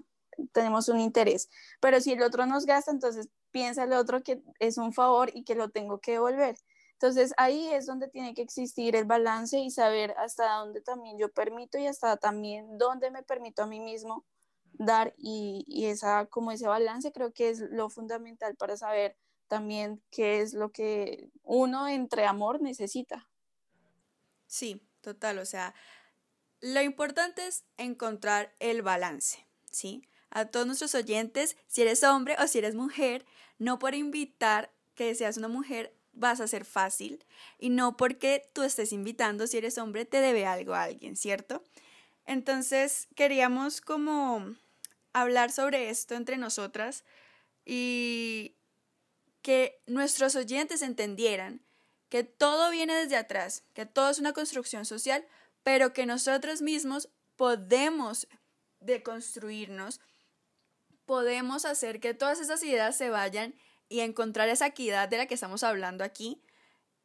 tenemos 0.51 0.89
un 0.89 0.99
interés. 0.99 1.49
Pero 1.81 1.99
si 1.99 2.13
el 2.13 2.21
otro 2.23 2.45
nos 2.45 2.65
gasta, 2.65 2.91
entonces 2.91 3.29
piensa 3.51 3.83
el 3.83 3.93
otro 3.93 4.21
que 4.23 4.41
es 4.59 4.77
un 4.77 4.93
favor 4.93 5.31
y 5.33 5.43
que 5.43 5.55
lo 5.55 5.69
tengo 5.69 5.99
que 5.99 6.13
devolver. 6.13 6.55
Entonces 6.93 7.33
ahí 7.37 7.69
es 7.69 7.85
donde 7.85 8.09
tiene 8.09 8.33
que 8.33 8.41
existir 8.41 8.95
el 8.95 9.05
balance 9.05 9.57
y 9.57 9.71
saber 9.71 10.13
hasta 10.17 10.55
dónde 10.55 10.81
también 10.81 11.17
yo 11.17 11.31
permito 11.31 11.77
y 11.77 11.87
hasta 11.87 12.17
también 12.17 12.77
dónde 12.77 13.09
me 13.09 13.23
permito 13.23 13.63
a 13.63 13.67
mí 13.67 13.79
mismo 13.79 14.25
dar 14.73 15.13
y, 15.17 15.63
y 15.67 15.85
esa 15.85 16.25
como 16.25 16.51
ese 16.51 16.67
balance 16.67 17.11
creo 17.11 17.31
que 17.31 17.49
es 17.49 17.59
lo 17.59 17.89
fundamental 17.89 18.55
para 18.57 18.75
saber 18.75 19.15
también 19.49 20.01
qué 20.11 20.39
es 20.39 20.53
lo 20.53 20.71
que 20.71 21.29
uno 21.43 21.89
entre 21.89 22.25
amor 22.25 22.61
necesita. 22.61 23.27
Sí, 24.47 24.81
total, 25.01 25.39
o 25.39 25.45
sea, 25.45 25.73
lo 26.61 26.81
importante 26.81 27.45
es 27.47 27.65
encontrar 27.77 28.55
el 28.59 28.81
balance, 28.81 29.45
¿sí? 29.69 30.07
A 30.29 30.45
todos 30.45 30.65
nuestros 30.65 30.95
oyentes, 30.95 31.57
si 31.67 31.81
eres 31.81 32.03
hombre 32.03 32.35
o 32.39 32.47
si 32.47 32.59
eres 32.59 32.75
mujer, 32.75 33.25
no 33.57 33.79
por 33.79 33.95
invitar 33.95 34.71
que 34.95 35.13
seas 35.15 35.37
una 35.37 35.47
mujer 35.47 35.95
vas 36.13 36.41
a 36.41 36.47
ser 36.47 36.65
fácil 36.65 37.25
y 37.57 37.69
no 37.69 37.97
porque 37.97 38.49
tú 38.53 38.63
estés 38.63 38.93
invitando, 38.93 39.47
si 39.47 39.57
eres 39.57 39.77
hombre, 39.77 40.05
te 40.05 40.21
debe 40.21 40.45
algo 40.45 40.73
a 40.73 40.83
alguien, 40.83 41.15
¿cierto? 41.15 41.63
Entonces 42.25 43.07
queríamos 43.15 43.81
como 43.81 44.55
hablar 45.13 45.51
sobre 45.51 45.89
esto 45.89 46.15
entre 46.15 46.37
nosotras 46.37 47.03
y 47.65 48.55
que 49.41 49.81
nuestros 49.87 50.35
oyentes 50.35 50.81
entendieran 50.81 51.61
que 52.09 52.23
todo 52.23 52.71
viene 52.71 52.95
desde 52.95 53.15
atrás, 53.15 53.63
que 53.73 53.85
todo 53.85 54.09
es 54.09 54.19
una 54.19 54.33
construcción 54.33 54.85
social, 54.85 55.25
pero 55.63 55.93
que 55.93 56.05
nosotros 56.05 56.61
mismos 56.61 57.09
podemos 57.35 58.27
deconstruirnos, 58.79 60.01
podemos 61.05 61.65
hacer 61.65 61.99
que 61.99 62.13
todas 62.13 62.39
esas 62.39 62.63
ideas 62.63 62.97
se 62.97 63.09
vayan 63.09 63.55
y 63.87 64.01
encontrar 64.01 64.49
esa 64.49 64.67
equidad 64.67 65.09
de 65.09 65.17
la 65.17 65.25
que 65.25 65.33
estamos 65.33 65.63
hablando 65.63 66.03
aquí 66.03 66.41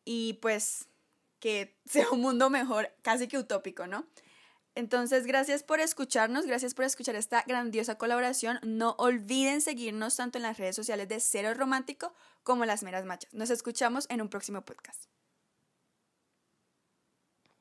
y 0.05 0.35
pues 0.35 0.89
que 1.41 1.77
sea 1.85 2.11
un 2.11 2.21
mundo 2.21 2.51
mejor, 2.51 2.95
casi 3.03 3.29
que 3.29 3.39
utópico, 3.39 3.87
¿no? 3.87 4.07
Entonces, 4.77 5.25
gracias 5.27 5.63
por 5.63 5.79
escucharnos, 5.79 6.47
gracias 6.47 6.75
por 6.75 6.85
escuchar 6.85 7.15
esta 7.15 7.45
grandiosa 7.47 7.97
colaboración. 7.97 8.59
No 8.63 8.97
olviden 8.99 9.61
seguirnos 9.61 10.17
tanto 10.17 10.39
en 10.39 10.43
las 10.43 10.59
redes 10.59 10.75
sociales 10.75 11.09
de 11.09 11.21
Cero 11.21 11.55
Romántico 11.55 12.13
como 12.43 12.65
Las 12.65 12.83
Meras 12.83 13.05
Machas. 13.05 13.33
Nos 13.33 13.51
escuchamos 13.51 14.07
en 14.09 14.21
un 14.21 14.29
próximo 14.29 14.63
podcast. 14.63 15.05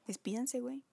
Despídense, 0.06 0.60
güey. 0.60 0.84